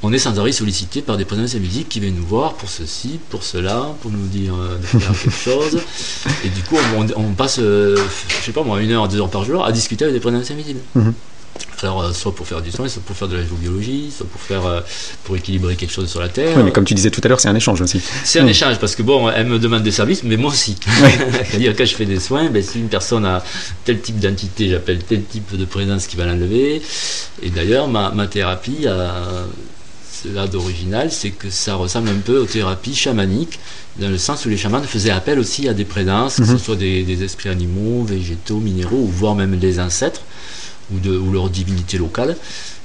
on 0.02 0.12
est 0.12 0.18
sans 0.18 0.38
arrêt 0.38 0.52
sollicité 0.52 1.02
par 1.02 1.18
des 1.18 1.24
présences 1.24 1.56
invisibles 1.56 1.88
qui 1.88 2.00
viennent 2.00 2.16
nous 2.16 2.26
voir 2.26 2.56
pour 2.56 2.70
ceci, 2.70 3.20
pour 3.30 3.44
cela, 3.44 3.88
pour 4.02 4.12
nous 4.12 4.28
dire 4.28 4.54
euh, 4.54 4.78
de 4.78 4.86
faire 4.86 5.18
quelque 5.18 5.32
chose. 5.44 5.80
Et 6.44 6.50
du 6.50 6.62
coup, 6.64 6.76
on, 7.16 7.32
passe, 7.32 7.60
euh, 7.60 7.96
je 8.28 8.46
sais 8.46 8.52
pas 8.52 8.64
moi, 8.64 8.82
une 8.82 8.92
heure, 8.92 9.08
deux 9.08 9.20
heures 9.20 9.30
par 9.30 9.46
jour 9.46 9.66
à 9.66 9.72
discuter 9.72 10.04
avec 10.04 10.14
des 10.14 10.20
présences 10.20 10.52
invisibles. 10.52 10.82
Mhm. 10.96 11.14
Alors, 11.84 12.02
euh, 12.02 12.14
soit 12.14 12.34
pour 12.34 12.48
faire 12.48 12.62
du 12.62 12.72
soin, 12.72 12.88
soit 12.88 13.02
pour 13.02 13.16
faire 13.16 13.28
de 13.28 13.36
la 13.36 13.44
géobiologie, 13.44 14.10
soit 14.16 14.26
pour 14.26 14.40
faire 14.40 14.66
euh, 14.66 14.80
pour 15.26 15.36
équilibrer 15.36 15.76
quelque 15.76 15.92
chose 15.92 16.10
sur 16.10 16.22
la 16.22 16.30
Terre. 16.30 16.56
Oui, 16.56 16.64
mais 16.64 16.72
comme 16.72 16.86
tu 16.86 16.94
disais 16.94 17.12
tout 17.12 17.20
à 17.24 17.28
l'heure, 17.28 17.42
c'est 17.42 17.50
un 17.50 17.56
échange 17.56 17.82
aussi. 17.82 18.02
C'est 18.24 18.40
un 18.40 18.48
échange 18.48 18.80
parce 18.80 18.96
que 18.96 19.04
bon, 19.04 19.30
elle 19.30 19.48
me 19.48 19.60
demande 19.60 19.84
des 19.84 19.92
services, 19.92 20.24
mais 20.24 20.38
moi 20.38 20.52
aussi. 20.52 20.78
C'est-à-dire 21.50 21.76
quand 21.78 21.86
je 21.86 21.96
fais 21.96 22.06
des 22.06 22.20
soins, 22.20 22.50
ben, 22.50 22.64
si 22.64 22.80
une 22.80 22.88
personne 22.88 23.26
a 23.26 23.44
tel 23.84 24.00
type 24.00 24.20
d'entité, 24.20 24.70
j'appelle 24.70 25.00
tel 25.00 25.24
type 25.26 25.58
de 25.58 25.66
présence 25.66 26.08
qui 26.08 26.16
va 26.16 26.26
l'enlever. 26.26 26.82
Et 27.42 27.50
d'ailleurs, 27.50 27.90
ma, 27.90 28.12
ma 28.12 28.28
thérapie 28.28 28.88
a 28.88 29.46
cela 30.24 30.48
d'original, 30.48 31.12
c'est 31.12 31.32
que 31.32 31.50
ça 31.50 31.76
ressemble 31.76 32.08
un 32.10 32.20
peu 32.24 32.38
aux 32.38 32.46
thérapies 32.46 32.96
chamaniques, 32.96 33.60
dans 34.00 34.10
le 34.10 34.18
sens 34.18 34.46
où 34.46 34.50
les 34.50 34.58
chamans 34.58 34.82
faisaient 34.82 35.10
appel 35.10 35.38
aussi 35.38 35.68
à 35.68 35.74
des 35.74 35.84
présences, 35.84 36.38
que 36.38 36.46
ce 36.46 36.52
mhm. 36.52 36.60
soit 36.60 36.76
des, 36.78 37.04
des 37.04 37.24
esprits 37.24 37.50
animaux, 37.50 38.04
végétaux, 38.04 38.60
minéraux, 38.60 39.02
ou 39.02 39.08
voire 39.08 39.36
même 39.36 39.58
des 39.58 39.82
ancêtres 39.82 40.22
ou, 40.94 41.00
de, 41.00 41.18
ou 41.18 41.32
leur 41.32 41.50
divinité 41.50 41.98
locale, 41.98 42.36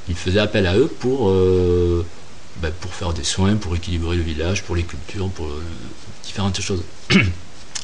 ils 0.09 0.17
faisaient 0.17 0.41
appel 0.41 0.67
à 0.67 0.77
eux 0.77 0.91
pour, 1.01 1.31
euh, 1.31 2.05
ben, 2.63 2.73
pour 2.81 2.93
faire 2.95 3.13
des 3.13 3.25
soins, 3.25 3.57
pour 3.57 3.75
équilibrer 3.77 4.17
le 4.17 4.23
village, 4.23 4.63
pour 4.63 4.77
les 4.77 4.83
cultures, 4.83 5.29
pour 5.29 5.47
euh, 5.47 5.63
différentes 6.25 6.61
choses. 6.61 6.83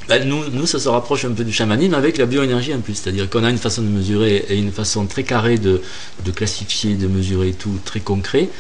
Ben, 0.07 0.29
nous, 0.29 0.51
nous, 0.53 0.67
ça 0.67 0.79
se 0.79 0.89
rapproche 0.91 1.25
un 1.25 1.31
peu 1.31 1.45
du 1.45 1.53
chamanisme 1.53 1.95
avec 1.95 2.19
la 2.19 2.27
bioénergie 2.27 2.75
en 2.75 2.81
plus, 2.81 2.95
c'est-à-dire 2.95 3.31
qu'on 3.31 3.43
a 3.43 3.49
une 3.49 3.57
façon 3.57 3.81
de 3.81 3.89
mesurer 3.89 4.45
et 4.51 4.59
une 4.59 4.71
façon 4.71 5.07
très 5.07 5.23
carrée 5.23 5.57
de, 5.57 5.81
de 6.27 6.31
classifier, 6.31 6.95
de 6.95 7.07
mesurer 7.07 7.53
tout, 7.53 7.79
très 7.87 8.01
concret. 8.01 8.51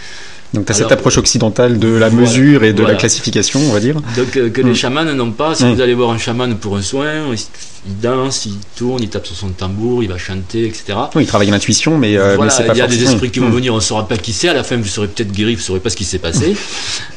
Donc 0.54 0.66
tu 0.66 0.72
as 0.72 0.76
cette 0.76 0.92
approche 0.92 1.18
occidentale 1.18 1.78
de 1.78 1.88
la 1.88 2.10
mesure 2.10 2.64
et 2.64 2.72
de 2.72 2.82
la 2.82 2.94
classification, 2.94 3.60
on 3.60 3.72
va 3.72 3.80
dire. 3.80 3.96
Donc 4.16 4.36
euh, 4.36 4.48
que 4.48 4.62
les 4.62 4.70
mm. 4.70 4.74
chamans 4.74 5.04
n'ont 5.04 5.32
pas. 5.32 5.54
Si 5.54 5.64
mm. 5.64 5.74
vous 5.74 5.80
allez 5.80 5.94
voir 5.94 6.10
un 6.10 6.18
chaman 6.18 6.56
pour 6.56 6.76
un 6.76 6.82
soin, 6.82 7.26
il 7.86 7.98
danse, 7.98 8.46
il 8.46 8.58
tourne, 8.76 9.02
il 9.02 9.08
tape 9.08 9.26
sur 9.26 9.36
son 9.36 9.50
tambour, 9.50 10.02
il 10.02 10.08
va 10.08 10.18
chanter, 10.18 10.66
etc. 10.66 10.94
Oui, 11.14 11.24
il 11.24 11.26
travaille 11.26 11.50
l'intuition, 11.50 11.98
mais, 11.98 12.16
euh, 12.16 12.36
voilà, 12.36 12.52
Il 12.72 12.76
y 12.76 12.80
a 12.80 12.86
des 12.86 13.02
esprits 13.02 13.30
qui 13.30 13.40
vont 13.40 13.48
mm. 13.48 13.54
venir, 13.54 13.72
on 13.72 13.76
ne 13.76 13.82
saura 13.82 14.08
pas 14.08 14.16
qui 14.16 14.32
c'est. 14.32 14.48
À 14.48 14.54
la 14.54 14.64
fin, 14.64 14.76
vous 14.76 14.84
serez 14.84 15.08
peut-être 15.08 15.32
guéri, 15.32 15.54
vous 15.54 15.60
ne 15.60 15.64
saurez 15.64 15.80
pas 15.80 15.90
ce 15.90 15.96
qui 15.96 16.04
s'est 16.04 16.18
passé. 16.18 16.56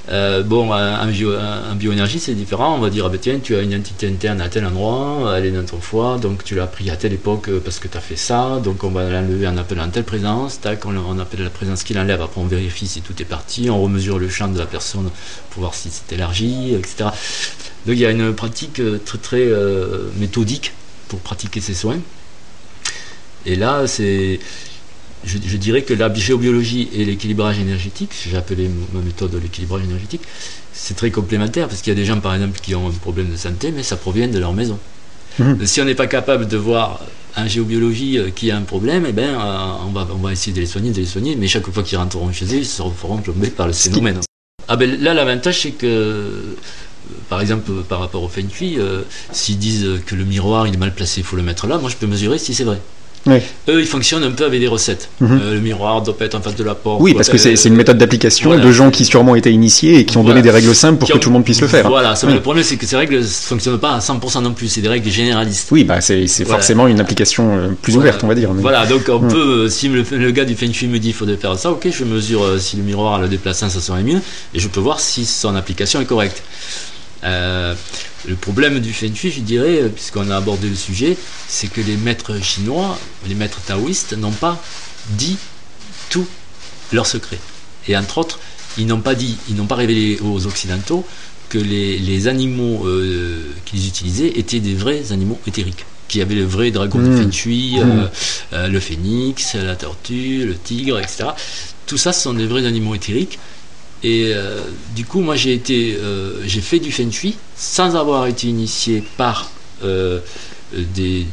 Euh, 0.09 0.41
bon, 0.41 0.69
bio, 1.07 1.33
un, 1.33 1.75
bioénergie, 1.75 2.19
c'est 2.19 2.33
différent. 2.33 2.75
On 2.75 2.79
va 2.79 2.89
dire, 2.89 3.05
ah 3.05 3.09
ben, 3.09 3.19
tiens, 3.19 3.39
tu 3.43 3.57
as 3.57 3.61
une 3.61 3.75
entité 3.75 4.07
interne 4.07 4.39
à 4.39 4.47
tel 4.47 4.65
endroit, 4.65 5.33
elle 5.37 5.47
est 5.47 5.51
dans 5.51 5.65
ton 5.65 5.81
foie, 5.81 6.17
donc 6.17 6.45
tu 6.45 6.55
l'as 6.55 6.65
pris 6.65 6.89
à 6.89 6.95
telle 6.95 7.11
époque 7.11 7.49
euh, 7.49 7.61
parce 7.61 7.79
que 7.79 7.89
tu 7.89 7.97
as 7.97 7.99
fait 7.99 8.15
ça, 8.15 8.61
donc 8.63 8.85
on 8.85 8.91
va 8.91 9.09
l'enlever 9.09 9.47
en 9.49 9.57
appelant 9.57 9.89
telle 9.89 10.05
présence, 10.05 10.61
tac, 10.61 10.85
on, 10.85 10.95
on 10.95 11.19
appelle 11.19 11.43
la 11.43 11.49
présence 11.49 11.83
qui 11.83 11.93
l'enlève, 11.93 12.21
après 12.21 12.39
on 12.39 12.45
vérifie 12.45 12.87
si 12.87 13.01
tout 13.01 13.21
est 13.21 13.25
parti, 13.25 13.69
on 13.69 13.81
remesure 13.81 14.17
le 14.17 14.29
champ 14.29 14.47
de 14.47 14.57
la 14.57 14.65
personne 14.65 15.09
pour 15.49 15.59
voir 15.59 15.73
si 15.73 15.89
c'est 15.91 16.15
élargi, 16.15 16.73
etc. 16.73 17.09
Donc 17.87 17.95
il 17.95 18.01
y 18.01 18.05
a 18.05 18.11
une 18.11 18.33
pratique 18.33 18.79
euh, 18.79 18.99
très 19.03 19.17
très 19.17 19.49
méthodique 20.19 20.73
pour 21.07 21.19
pratiquer 21.19 21.61
ces 21.61 21.73
soins. 21.73 21.99
Et 23.45 23.55
là, 23.55 23.87
c'est 23.87 24.39
je, 25.23 25.57
dirais 25.57 25.81
que 25.81 25.93
la 25.93 26.13
géobiologie 26.13 26.89
et 26.93 27.05
l'équilibrage 27.05 27.59
énergétique, 27.59 28.11
j'ai 28.29 28.37
appelé 28.37 28.69
ma 28.93 29.01
méthode 29.01 29.33
l'équilibrage 29.41 29.83
énergétique, 29.83 30.21
c'est 30.73 30.95
très 30.95 31.11
complémentaire 31.11 31.67
parce 31.67 31.81
qu'il 31.81 31.91
y 31.91 31.95
a 31.95 31.99
des 31.99 32.05
gens 32.05 32.19
par 32.19 32.35
exemple 32.35 32.59
qui 32.59 32.75
ont 32.75 32.87
un 32.87 32.91
problème 32.91 33.31
de 33.31 33.35
santé, 33.35 33.71
mais 33.71 33.83
ça 33.83 33.95
provient 33.95 34.27
de 34.27 34.37
leur 34.37 34.53
maison. 34.53 34.77
Mhm. 35.39 35.65
Si 35.65 35.81
on 35.81 35.85
n'est 35.85 35.95
pas 35.95 36.07
capable 36.07 36.47
de 36.47 36.57
voir 36.57 37.01
en 37.35 37.47
géobiologie 37.47 38.19
qui 38.35 38.51
a 38.51 38.57
un 38.57 38.63
problème, 38.63 39.05
eh 39.07 39.13
ben, 39.13 39.35
on, 39.85 39.91
va, 39.91 40.07
on 40.11 40.17
va 40.17 40.31
essayer 40.31 40.53
de 40.53 40.59
les 40.59 40.65
soigner, 40.65 40.91
de 40.91 40.97
les 40.97 41.05
soigner, 41.05 41.35
mais 41.35 41.47
chaque 41.47 41.69
fois 41.69 41.83
qu'ils 41.83 41.97
rentreront 41.97 42.31
chez 42.31 42.45
eux, 42.45 42.59
ils 42.59 42.65
se 42.65 42.81
feront 42.81 43.17
plomber 43.17 43.49
par 43.49 43.67
le 43.67 43.73
phénomène. 43.73 44.19
Ah 44.67 44.75
ben 44.75 45.01
là, 45.01 45.13
l'avantage, 45.13 45.61
c'est 45.61 45.71
que 45.71 46.55
par 47.29 47.41
exemple, 47.41 47.71
par 47.87 47.99
rapport 47.99 48.23
au 48.23 48.27
feng 48.27 48.47
shui, 48.51 48.77
s'ils 49.31 49.57
disent 49.57 49.87
que 50.05 50.15
le 50.15 50.25
miroir 50.25 50.67
il 50.67 50.73
est 50.73 50.77
mal 50.77 50.93
placé, 50.93 51.21
il 51.21 51.23
faut 51.23 51.35
le 51.35 51.43
mettre 51.43 51.67
là, 51.67 51.77
moi 51.77 51.89
je 51.89 51.95
peux 51.95 52.07
mesurer 52.07 52.37
si 52.37 52.53
c'est 52.53 52.63
vrai. 52.63 52.79
Eux, 53.69 53.81
ils 53.81 53.85
fonctionnent 53.85 54.23
un 54.23 54.31
peu 54.31 54.45
avec 54.45 54.59
des 54.59 54.67
recettes. 54.67 55.09
Mhm. 55.19 55.39
Euh, 55.41 55.53
le 55.55 55.59
miroir 55.59 56.01
doit 56.01 56.17
pas 56.17 56.25
être 56.25 56.35
en 56.35 56.41
face 56.41 56.55
de 56.55 56.63
la 56.63 56.75
porte. 56.75 57.01
Oui, 57.01 57.13
parce 57.13 57.29
que 57.29 57.37
c'est 57.37 57.65
une 57.65 57.75
méthode 57.75 57.97
d'application 57.97 58.57
de 58.57 58.71
gens 58.71 58.91
qui 58.91 59.05
sûrement 59.05 59.35
étaient 59.35 59.51
initiés 59.51 59.99
et 59.99 60.05
qui 60.05 60.17
ont 60.17 60.23
donné 60.23 60.41
des 60.41 60.51
règles 60.51 60.75
simples 60.75 60.99
pour 60.99 61.09
que 61.09 61.17
tout 61.17 61.29
le 61.29 61.33
monde 61.33 61.43
puisse 61.45 61.61
le 61.61 61.67
faire. 61.67 61.87
Voilà, 61.87 62.13
le 62.27 62.41
problème, 62.41 62.63
c'est 62.63 62.77
que 62.77 62.85
ces 62.85 62.97
règles 62.97 63.19
ne 63.19 63.23
fonctionnent 63.23 63.79
pas 63.79 63.93
à 63.93 63.99
100% 63.99 64.41
non 64.41 64.53
plus. 64.53 64.67
C'est 64.67 64.81
des 64.81 64.89
règles 64.89 65.09
généralistes. 65.09 65.69
Oui, 65.71 65.83
bah, 65.83 66.01
c'est 66.01 66.27
forcément 66.45 66.87
une 66.87 66.99
application 66.99 67.57
euh, 67.57 67.67
plus 67.81 67.97
ouverte, 67.97 68.23
on 68.23 68.27
va 68.27 68.35
dire. 68.35 68.51
Voilà, 68.53 68.85
donc 68.85 69.03
on 69.09 69.19
peut, 69.19 69.65
euh, 69.65 69.69
si 69.69 69.87
le, 69.87 70.31
gars 70.31 70.45
du 70.45 70.55
Feng 70.55 70.71
Shui 70.71 70.87
me 70.87 70.99
dit 70.99 71.07
qu'il 71.07 71.15
faudrait 71.15 71.37
faire 71.37 71.57
ça, 71.57 71.71
ok, 71.71 71.87
je 71.91 72.03
mesure 72.03 72.59
si 72.59 72.77
le 72.77 72.83
miroir 72.83 73.19
le 73.19 73.27
déplaçant, 73.27 73.69
ça 73.69 73.79
serait 73.79 74.03
mieux, 74.03 74.19
et 74.53 74.59
je 74.59 74.67
peux 74.67 74.79
voir 74.79 74.99
si 74.99 75.25
son 75.25 75.55
application 75.55 76.01
est 76.01 76.05
correcte. 76.05 76.41
Euh, 77.23 77.75
le 78.27 78.35
problème 78.35 78.79
du 78.79 78.93
Feng 78.93 79.13
Shui, 79.13 79.31
je 79.31 79.41
dirais, 79.41 79.81
euh, 79.81 79.89
puisqu'on 79.89 80.29
a 80.29 80.37
abordé 80.37 80.69
le 80.69 80.75
sujet, 80.75 81.17
c'est 81.47 81.67
que 81.67 81.81
les 81.81 81.97
maîtres 81.97 82.41
chinois, 82.41 82.99
les 83.27 83.35
maîtres 83.35 83.61
taoïstes, 83.61 84.13
n'ont 84.13 84.31
pas 84.31 84.61
dit 85.11 85.37
tout 86.09 86.27
leur 86.91 87.05
secret. 87.05 87.39
Et 87.87 87.97
entre 87.97 88.19
autres, 88.19 88.39
ils 88.77 88.85
n'ont 88.85 89.01
pas 89.01 89.15
dit, 89.15 89.37
ils 89.49 89.55
n'ont 89.55 89.65
pas 89.65 89.75
révélé 89.75 90.19
aux 90.21 90.45
Occidentaux 90.45 91.05
que 91.49 91.57
les, 91.57 92.27
animaux 92.27 92.85
euh, 92.85 93.41
qu'ils 93.65 93.87
utilisaient 93.87 94.33
étaient 94.37 94.59
des 94.59 94.75
vrais 94.75 95.11
animaux 95.11 95.39
éthériques. 95.47 95.85
Qu'il 96.07 96.19
y 96.19 96.21
avait 96.21 96.35
le 96.35 96.45
vrai 96.45 96.71
dragon 96.71 96.99
du 96.99 97.09
mmh. 97.09 97.17
Feng 97.17 97.31
Shui, 97.31 97.79
mmh. 97.79 98.67
le 98.67 98.79
phénix, 98.79 99.55
la 99.55 99.75
tortue, 99.75 100.45
le 100.45 100.55
tigre, 100.55 100.99
etc. 100.99 101.25
Tout 101.85 101.97
ça, 101.97 102.13
ce 102.13 102.21
sont 102.21 102.33
des 102.33 102.45
vrais 102.45 102.65
animaux 102.65 102.95
éthériques 102.95 103.39
et 104.03 104.31
euh, 104.33 104.59
du 104.95 105.05
coup, 105.05 105.21
moi, 105.21 105.35
j'ai 105.35 105.53
été, 105.53 105.97
euh, 106.01 106.41
j'ai 106.45 106.61
fait 106.61 106.79
du 106.79 106.91
feng 106.91 107.11
shui 107.11 107.35
sans 107.55 107.95
avoir 107.95 108.27
été 108.27 108.47
initié 108.47 109.03
par 109.17 109.49
euh, 109.83 110.19
des, 110.95 111.25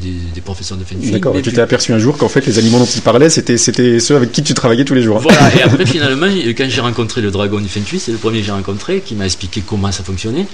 des, 0.00 0.40
professeurs 0.40 0.78
de 0.78 0.84
feng 0.84 1.00
shui. 1.02 1.10
D'accord. 1.10 1.36
Et 1.36 1.42
tu 1.42 1.52
t'es 1.52 1.60
aperçu 1.60 1.92
un 1.92 1.98
jour 1.98 2.16
qu'en 2.16 2.28
fait, 2.28 2.46
les 2.46 2.58
animaux 2.58 2.78
dont 2.78 2.84
il 2.84 3.02
parlait, 3.02 3.28
c'était, 3.28 3.58
c'était 3.58 3.98
ceux 3.98 4.14
avec 4.14 4.30
qui 4.30 4.44
tu 4.44 4.54
travaillais 4.54 4.84
tous 4.84 4.94
les 4.94 5.02
jours. 5.02 5.18
Voilà. 5.18 5.52
Et 5.56 5.62
après, 5.62 5.84
finalement, 5.86 6.28
quand 6.56 6.68
j'ai 6.68 6.80
rencontré 6.80 7.22
le 7.22 7.32
dragon 7.32 7.60
du 7.60 7.68
feng 7.68 7.84
shui, 7.84 7.98
c'est 7.98 8.12
le 8.12 8.18
premier 8.18 8.38
que 8.40 8.46
j'ai 8.46 8.52
rencontré, 8.52 9.00
qui 9.00 9.16
m'a 9.16 9.24
expliqué 9.24 9.62
comment 9.66 9.90
ça 9.90 10.04
fonctionnait. 10.04 10.46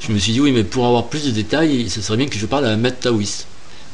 Je 0.00 0.12
me 0.12 0.18
suis 0.18 0.32
dit 0.32 0.40
oui, 0.40 0.52
mais 0.52 0.62
pour 0.62 0.86
avoir 0.86 1.08
plus 1.08 1.24
de 1.24 1.30
détails, 1.30 1.90
ce 1.90 2.00
serait 2.00 2.18
bien 2.18 2.26
que 2.26 2.38
je 2.38 2.46
parle 2.46 2.66
à 2.66 2.70
un 2.70 2.76
maître 2.76 3.00
taoïste. 3.00 3.46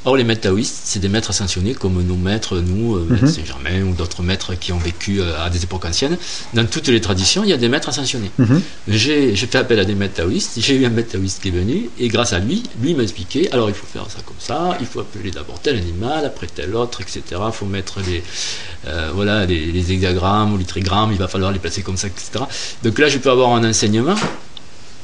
Or, 0.05 0.17
les 0.17 0.25
maîtres 0.25 0.43
taoïstes, 0.43 0.81
c'est 0.85 0.99
des 0.99 1.09
maîtres 1.09 1.31
ascensionnés 1.31 1.75
comme 1.75 2.03
nos 2.03 2.17
maîtres, 2.17 2.59
nous, 2.59 2.97
euh, 2.97 3.07
mhm. 3.09 3.27
Saint-Germain 3.27 3.83
ou 3.83 3.95
d'autres 3.95 4.23
maîtres 4.23 4.55
qui 4.55 4.73
ont 4.73 4.79
vécu 4.79 5.21
euh, 5.21 5.45
à 5.45 5.49
des 5.49 5.63
époques 5.63 5.85
anciennes. 5.85 6.17
Dans 6.55 6.67
toutes 6.67 6.89
les 6.89 7.01
traditions, 7.01 7.45
il 7.45 7.51
y 7.51 7.53
a 7.53 7.57
des 7.57 7.69
maîtres 7.69 7.89
ascensionnés. 7.89 8.31
Mhm. 8.39 8.61
J'ai 8.89 9.37
fait 9.37 9.55
appel 9.57 9.79
à 9.79 9.85
des 9.85 9.95
maîtres 9.95 10.15
taoïstes, 10.15 10.55
j'ai 10.59 10.75
eu 10.75 10.87
un 10.87 10.91
maître 10.91 11.13
taoïste 11.13 11.41
qui 11.41 11.49
est 11.49 11.53
venu, 11.53 11.89
et 12.01 12.09
grâce 12.09 12.33
à 12.33 12.41
lui, 12.41 12.65
lui 12.81 12.95
m'a 12.95 13.05
expliqué 13.05 13.51
alors 13.53 13.69
il 13.69 13.75
faut 13.75 13.87
faire 13.87 14.07
ça 14.09 14.19
comme 14.27 14.37
ça, 14.39 14.77
il 14.81 14.87
faut 14.87 15.01
appeler 15.01 15.31
d'abord 15.31 15.61
tel 15.61 15.77
animal, 15.77 16.25
après 16.25 16.49
tel 16.49 16.75
autre, 16.75 17.01
etc. 17.01 17.23
Il 17.31 17.53
faut 17.53 17.67
mettre 17.67 18.01
les, 18.01 18.23
euh, 18.87 19.11
voilà, 19.15 19.47
les, 19.47 19.67
les 19.67 19.93
hexagrammes 19.93 20.53
ou 20.53 20.59
les 20.59 20.65
trigrammes, 20.65 21.13
il 21.13 21.19
va 21.19 21.29
falloir 21.29 21.53
les 21.53 21.59
placer 21.59 21.83
comme 21.83 21.97
ça, 21.97 22.09
etc. 22.09 22.45
Donc 22.83 22.99
là, 22.99 23.09
je 23.09 23.19
peux 23.19 23.31
avoir 23.31 23.51
un 23.53 23.69
enseignement 23.69 24.17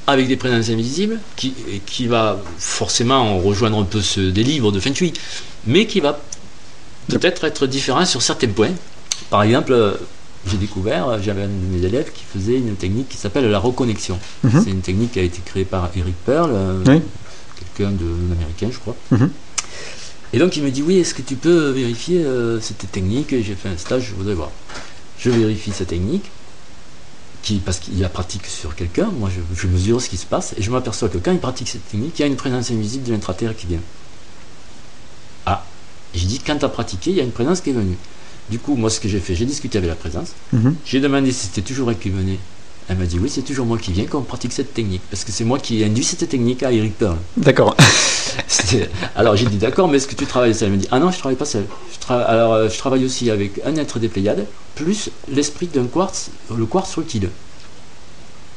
avec 0.09 0.27
des 0.27 0.39
présences 0.39 0.71
invisibles, 0.71 1.21
qui, 1.37 1.53
qui 1.85 2.07
va 2.07 2.41
forcément 2.59 3.39
rejoindre 3.39 3.79
un 3.79 3.85
peu 3.85 4.01
ce, 4.01 4.21
des 4.21 4.43
livres 4.43 4.73
de 4.73 4.81
Feng 4.81 4.95
Shui, 4.95 5.13
mais 5.67 5.87
qui 5.87 6.01
va 6.01 6.19
peut-être 7.09 7.45
être 7.45 7.67
différent 7.67 8.07
sur 8.07 8.23
certains 8.23 8.49
points. 8.49 8.73
Par 9.29 9.43
exemple, 9.43 9.73
euh, 9.75 9.93
j'ai 10.47 10.57
découvert, 10.57 11.23
j'avais 11.23 11.43
un 11.43 11.49
de 11.49 11.77
mes 11.77 11.85
élèves 11.85 12.11
qui 12.11 12.25
faisait 12.25 12.57
une 12.57 12.75
technique 12.75 13.11
qui 13.11 13.19
s'appelle 13.19 13.51
la 13.51 13.59
reconnexion. 13.59 14.19
Mhm. 14.45 14.63
C'est 14.65 14.71
une 14.71 14.81
technique 14.81 15.13
qui 15.13 15.19
a 15.19 15.25
été 15.25 15.43
créée 15.45 15.67
par 15.67 15.91
Eric 15.95 16.15
Pearl, 16.25 16.53
euh, 16.55 16.83
quelqu'un 17.77 17.93
d'américain, 17.93 18.69
je 18.73 18.79
crois. 18.79 18.97
Mhm. 19.11 19.31
Et 20.33 20.39
donc 20.39 20.57
il 20.57 20.63
me 20.63 20.71
dit 20.71 20.81
oui, 20.81 20.97
est-ce 21.01 21.13
que 21.13 21.23
tu 21.23 21.37
peux 21.37 21.69
vérifier 21.69 22.25
euh, 22.25 22.63
cette 22.63 22.91
technique? 22.91 23.29
J'ai 23.31 23.55
fait 23.55 23.69
un 23.69 23.77
stage, 23.77 24.07
je 24.09 24.15
voudrais 24.15 24.35
voir. 24.35 24.51
Je 25.19 25.29
vérifie 25.29 25.73
cette 25.73 25.89
technique 25.89 26.31
parce 27.65 27.79
qu'il 27.79 28.05
a 28.05 28.09
pratique 28.09 28.47
sur 28.47 28.75
quelqu'un, 28.75 29.11
moi 29.19 29.31
je, 29.55 29.67
mesure 29.67 30.03
ce 30.03 30.09
qui 30.09 30.17
se 30.17 30.27
passe, 30.27 30.55
et 30.57 30.63
je 30.63 30.71
m'aperçois 30.71 31.09
que 31.09 31.19
quand 31.19 31.33
il 31.33 31.39
pratique 31.39 31.69
cette 31.69 31.89
technique, 31.89 32.19
il 32.19 32.23
y 32.23 32.25
a 32.25 32.29
une 32.29 32.37
présence 32.37 32.71
invisible 32.71 33.05
de 33.05 33.13
l'intraterre 33.13 33.57
qui 33.57 33.67
vient. 33.67 33.81
Ah, 35.47 35.65
j'ai 36.15 36.27
dit, 36.27 36.41
quand 36.41 36.59
tu 36.59 36.65
as 36.65 36.69
pratiqué, 36.69 37.11
il 37.11 37.17
y 37.17 37.21
a 37.21 37.25
une 37.25 37.33
présence 37.33 37.61
qui 37.61 37.71
est 37.71 37.75
venue. 37.75 37.97
Du 38.51 38.59
coup, 38.59 38.77
moi 38.77 38.91
ce 38.91 39.01
que 39.01 39.09
j'ai 39.09 39.21
fait, 39.21 39.35
j'ai 39.35 39.45
discuté 39.45 39.79
avec 39.79 39.89
la 39.89 39.97
présence, 39.97 40.35
mhm. 40.53 40.75
j'ai 40.85 41.01
demandé 41.01 41.33
si 41.33 41.47
c'était 41.47 41.63
toujours 41.63 41.91
elle 41.91 41.99
qui 41.99 42.11
venait. 42.11 42.39
Elle 42.89 42.97
m'a 42.97 43.05
dit 43.05 43.19
oui, 43.19 43.29
c'est 43.29 43.43
toujours 43.43 43.67
moi 43.67 43.77
qui 43.77 43.93
viens 43.93 44.07
quand 44.07 44.19
on 44.19 44.23
pratique 44.23 44.53
cette 44.53 44.73
technique, 44.73 45.03
parce 45.11 45.25
que 45.25 45.33
c'est 45.33 45.45
moi 45.45 45.59
qui 45.59 45.83
ai 45.83 45.85
induit 45.85 46.05
cette 46.05 46.27
technique 46.29 46.63
à 46.63 46.73
Eric 46.73 46.97
Pearl. 46.97 47.19
D'accord. 47.37 47.77
Alors 49.17 49.37
j'ai 49.37 49.47
dit 49.47 49.59
d'accord, 49.59 49.89
mais 49.89 49.99
est-ce 49.99 50.09
que 50.09 50.15
tu 50.15 50.25
travailles 50.25 50.55
seul 50.55 50.69
Elle 50.69 50.75
m'a 50.77 50.81
dit 50.81 50.89
ah 50.91 50.99
non, 50.99 51.11
je 51.11 51.19
travaille 51.19 51.37
pas 51.37 51.45
seul. 51.45 51.67
Je 51.93 52.13
Alors 52.13 52.55
euh, 52.55 52.69
je 52.69 52.79
travaille 52.79 53.05
aussi 53.05 53.31
avec 53.31 53.61
un 53.65 53.77
être 53.77 53.99
des 53.99 54.09
Pléiades, 54.09 54.47
plus 54.75 55.11
l'esprit 55.29 55.67
d'un 55.67 55.87
quartz, 55.87 56.31
le 56.57 56.65
quartz 56.65 56.97
utile. 56.97 57.29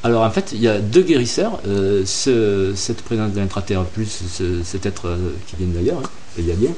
Alors 0.04 0.24
en 0.24 0.32
fait, 0.32 0.52
il 0.54 0.62
y 0.62 0.68
a 0.68 0.80
deux 0.80 1.04
guérisseurs, 1.04 1.60
euh, 1.68 2.04
cette 2.06 3.02
présence 3.04 3.34
de 3.34 3.40
l'intraterre, 3.40 3.84
plus 3.84 4.24
cet 4.64 4.86
être 4.86 5.08
euh, 5.08 5.36
qui 5.46 5.58
vient 5.58 5.68
d'ailleurs, 5.68 6.00
hein, 6.00 6.10
bien, 6.38 6.72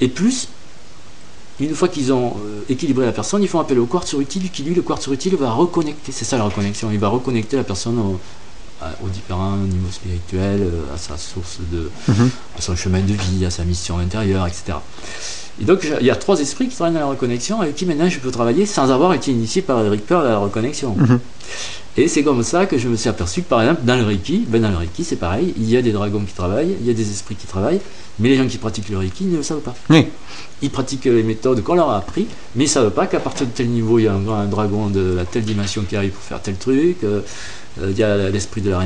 et 0.00 0.08
plus, 0.08 0.48
une 1.60 1.74
fois 1.74 1.88
qu'ils 1.88 2.12
ont 2.12 2.36
équilibré 2.68 3.06
la 3.06 3.12
personne, 3.12 3.42
ils 3.42 3.48
font 3.48 3.60
appel 3.60 3.78
au 3.78 3.86
quartz 3.86 4.12
utile, 4.12 4.50
qui 4.50 4.62
lui, 4.62 4.74
le 4.74 4.82
quartz 4.82 5.06
utile, 5.08 5.36
va 5.36 5.50
reconnecter, 5.50 6.12
c'est 6.12 6.24
ça 6.24 6.38
la 6.38 6.44
reconnexion, 6.44 6.90
il 6.92 6.98
va 6.98 7.08
reconnecter 7.08 7.56
la 7.56 7.64
personne 7.64 7.98
au, 7.98 8.20
aux 9.02 9.08
différents 9.08 9.56
niveaux 9.56 9.90
spirituels, 9.90 10.62
euh, 10.62 10.94
à 10.94 10.98
sa 10.98 11.16
source 11.16 11.58
de, 11.70 11.90
mhm. 12.08 12.30
à 12.56 12.60
son 12.60 12.76
chemin 12.76 13.00
de 13.00 13.12
vie, 13.12 13.44
à 13.44 13.50
sa 13.50 13.64
mission 13.64 13.98
intérieure, 13.98 14.46
etc. 14.46 14.78
Et 15.60 15.64
donc 15.64 15.86
il 16.00 16.06
y 16.06 16.10
a 16.10 16.16
trois 16.16 16.38
esprits 16.38 16.68
qui 16.68 16.76
travaillent 16.76 16.94
dans 16.94 17.00
la 17.00 17.06
reconnexion 17.06 17.60
avec 17.60 17.74
qui 17.74 17.84
maintenant 17.84 18.08
je 18.08 18.20
peux 18.20 18.30
travailler 18.30 18.64
sans 18.64 18.92
avoir 18.92 19.12
été 19.14 19.32
initié 19.32 19.60
par 19.60 19.84
Eric 19.84 20.06
Pearl 20.06 20.24
à 20.24 20.30
la 20.30 20.38
reconnexion. 20.38 20.94
Mhm. 20.96 21.18
Et 21.98 22.06
c'est 22.06 22.22
comme 22.22 22.44
ça 22.44 22.66
que 22.66 22.78
je 22.78 22.86
me 22.86 22.94
suis 22.94 23.08
aperçu 23.08 23.42
que 23.42 23.48
par 23.48 23.60
exemple 23.60 23.80
dans 23.82 23.96
le 23.96 24.04
Reiki, 24.04 24.44
ben 24.46 24.62
dans 24.62 24.70
le 24.70 24.76
Reiki 24.76 25.02
c'est 25.02 25.16
pareil, 25.16 25.52
il 25.56 25.68
y 25.68 25.76
a 25.76 25.82
des 25.82 25.90
dragons 25.90 26.20
qui 26.20 26.32
travaillent, 26.32 26.76
il 26.80 26.86
y 26.86 26.90
a 26.90 26.94
des 26.94 27.10
esprits 27.10 27.34
qui 27.34 27.48
travaillent, 27.48 27.80
mais 28.20 28.28
les 28.28 28.36
gens 28.36 28.46
qui 28.46 28.56
pratiquent 28.56 28.88
le 28.88 28.98
Reiki 28.98 29.24
ne 29.24 29.38
le 29.38 29.42
savent 29.42 29.62
pas. 29.62 29.74
Ils 30.62 30.70
pratiquent 30.70 31.06
les 31.06 31.24
méthodes 31.24 31.60
qu'on 31.64 31.74
leur 31.74 31.90
a 31.90 31.96
appris, 31.96 32.28
mais 32.54 32.64
ils 32.64 32.68
ne 32.68 32.72
savent 32.72 32.92
pas 32.92 33.08
qu'à 33.08 33.18
partir 33.18 33.48
de 33.48 33.50
tel 33.50 33.66
niveau 33.66 33.98
il 33.98 34.04
y 34.04 34.06
a 34.06 34.14
un, 34.14 34.44
dragon 34.46 34.86
de 34.86 35.14
la 35.16 35.24
telle 35.24 35.42
dimension 35.42 35.82
qui 35.82 35.96
arrive 35.96 36.12
pour 36.12 36.22
faire 36.22 36.40
tel 36.40 36.54
truc. 36.54 36.98
Euh, 37.02 37.22
euh, 37.82 37.88
il 37.90 37.98
y 37.98 38.04
a 38.04 38.30
l'esprit 38.30 38.60
de 38.60 38.70
la 38.70 38.80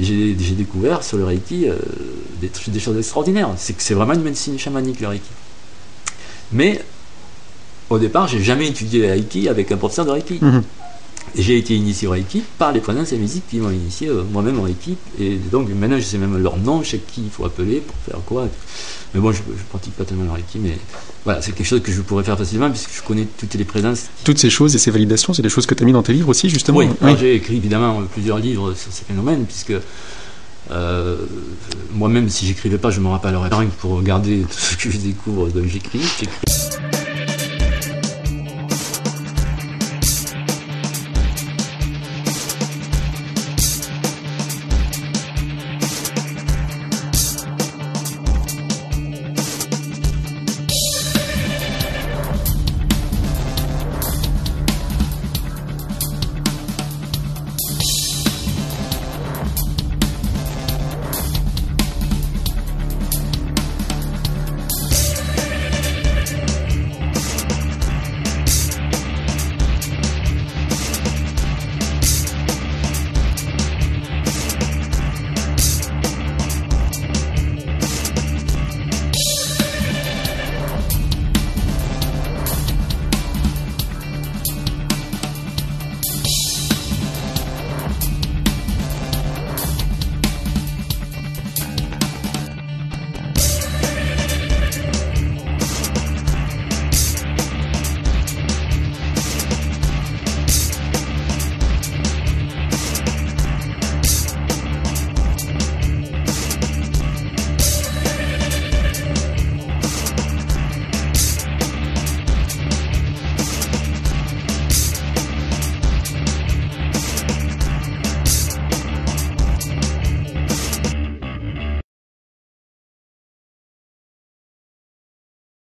J'ai 0.00 0.34
découvert 0.34 1.02
sur 1.02 1.16
le 1.16 1.24
Reiki 1.24 1.68
euh, 1.68 1.74
des, 2.40 2.78
choses 2.78 2.98
extraordinaires. 2.98 3.48
C'est 3.56 3.94
vraiment 3.94 4.14
une 4.14 4.22
médecine 4.22 4.56
chamanique, 4.60 5.00
le 5.00 5.08
Reiki. 5.08 5.30
Mais 6.52 6.84
au 7.88 7.98
départ, 7.98 8.28
j'ai 8.28 8.40
jamais 8.40 8.68
étudié 8.68 9.00
le 9.00 9.08
Reiki 9.08 9.48
avec 9.48 9.72
un 9.72 9.76
professeur 9.76 10.04
de 10.04 10.12
Reiki. 10.12 10.38
Mhm. 10.40 10.62
J'ai 11.36 11.58
été 11.58 11.76
initié 11.76 12.08
au 12.08 12.10
Reiki 12.10 12.42
par 12.58 12.72
les 12.72 12.80
présences 12.80 13.12
invisibles 13.12 13.44
qui 13.48 13.58
m'ont 13.58 13.70
initié 13.70 14.08
euh, 14.08 14.24
moi-même 14.32 14.58
au 14.58 14.62
Reiki. 14.62 14.96
Et 15.20 15.36
donc 15.36 15.68
maintenant, 15.68 15.98
je 15.98 16.02
sais 16.02 16.18
même 16.18 16.36
leur 16.36 16.56
nom, 16.56 16.82
je 16.82 16.90
sais 16.90 16.98
qui 16.98 17.22
il 17.22 17.30
faut 17.30 17.44
appeler 17.44 17.80
pour 17.80 17.96
faire 17.98 18.20
quoi. 18.26 18.48
Mais 19.14 19.20
bon, 19.20 19.30
je, 19.32 19.38
ne 19.38 19.54
pratique 19.68 19.94
pas 19.94 20.04
tellement 20.04 20.24
le 20.24 20.32
Reiki, 20.32 20.58
mais 20.58 20.76
voilà, 21.24 21.40
c'est 21.40 21.52
quelque 21.52 21.66
chose 21.66 21.82
que 21.82 21.92
je 21.92 22.00
pourrais 22.00 22.24
faire 22.24 22.38
facilement 22.38 22.70
puisque 22.70 22.92
je 22.94 23.02
connais 23.02 23.26
toutes 23.38 23.54
les 23.54 23.64
présences. 23.64 24.06
Toutes 24.24 24.38
ces 24.38 24.50
choses 24.50 24.74
et 24.74 24.78
ces 24.78 24.90
validations, 24.90 25.32
c'est 25.32 25.42
des 25.42 25.48
choses 25.48 25.66
que 25.66 25.74
tu 25.74 25.82
as 25.82 25.86
mis 25.86 25.92
dans 25.92 26.02
tes 26.02 26.12
livres 26.12 26.28
aussi, 26.28 26.48
justement 26.48 26.78
Oui, 26.78 26.88
j'ai 27.18 27.36
écrit 27.36 27.56
évidemment 27.56 28.02
plusieurs 28.12 28.38
livres 28.38 28.74
sur 28.74 28.92
ces 28.92 29.04
phénomènes, 29.04 29.44
puisque 29.44 29.74
euh, 30.70 31.16
moi-même, 31.92 32.28
si 32.28 32.46
j'écrivais 32.46 32.78
pas, 32.78 32.90
je 32.90 33.00
me 33.00 33.08
rappellerais 33.08 33.48
rien 33.50 33.68
pour 33.78 33.92
regarder 33.92 34.42
tout 34.42 34.58
ce 34.58 34.76
que 34.76 34.90
je 34.90 34.98
découvre, 34.98 35.48
donc 35.48 35.66
j'écris. 35.66 36.00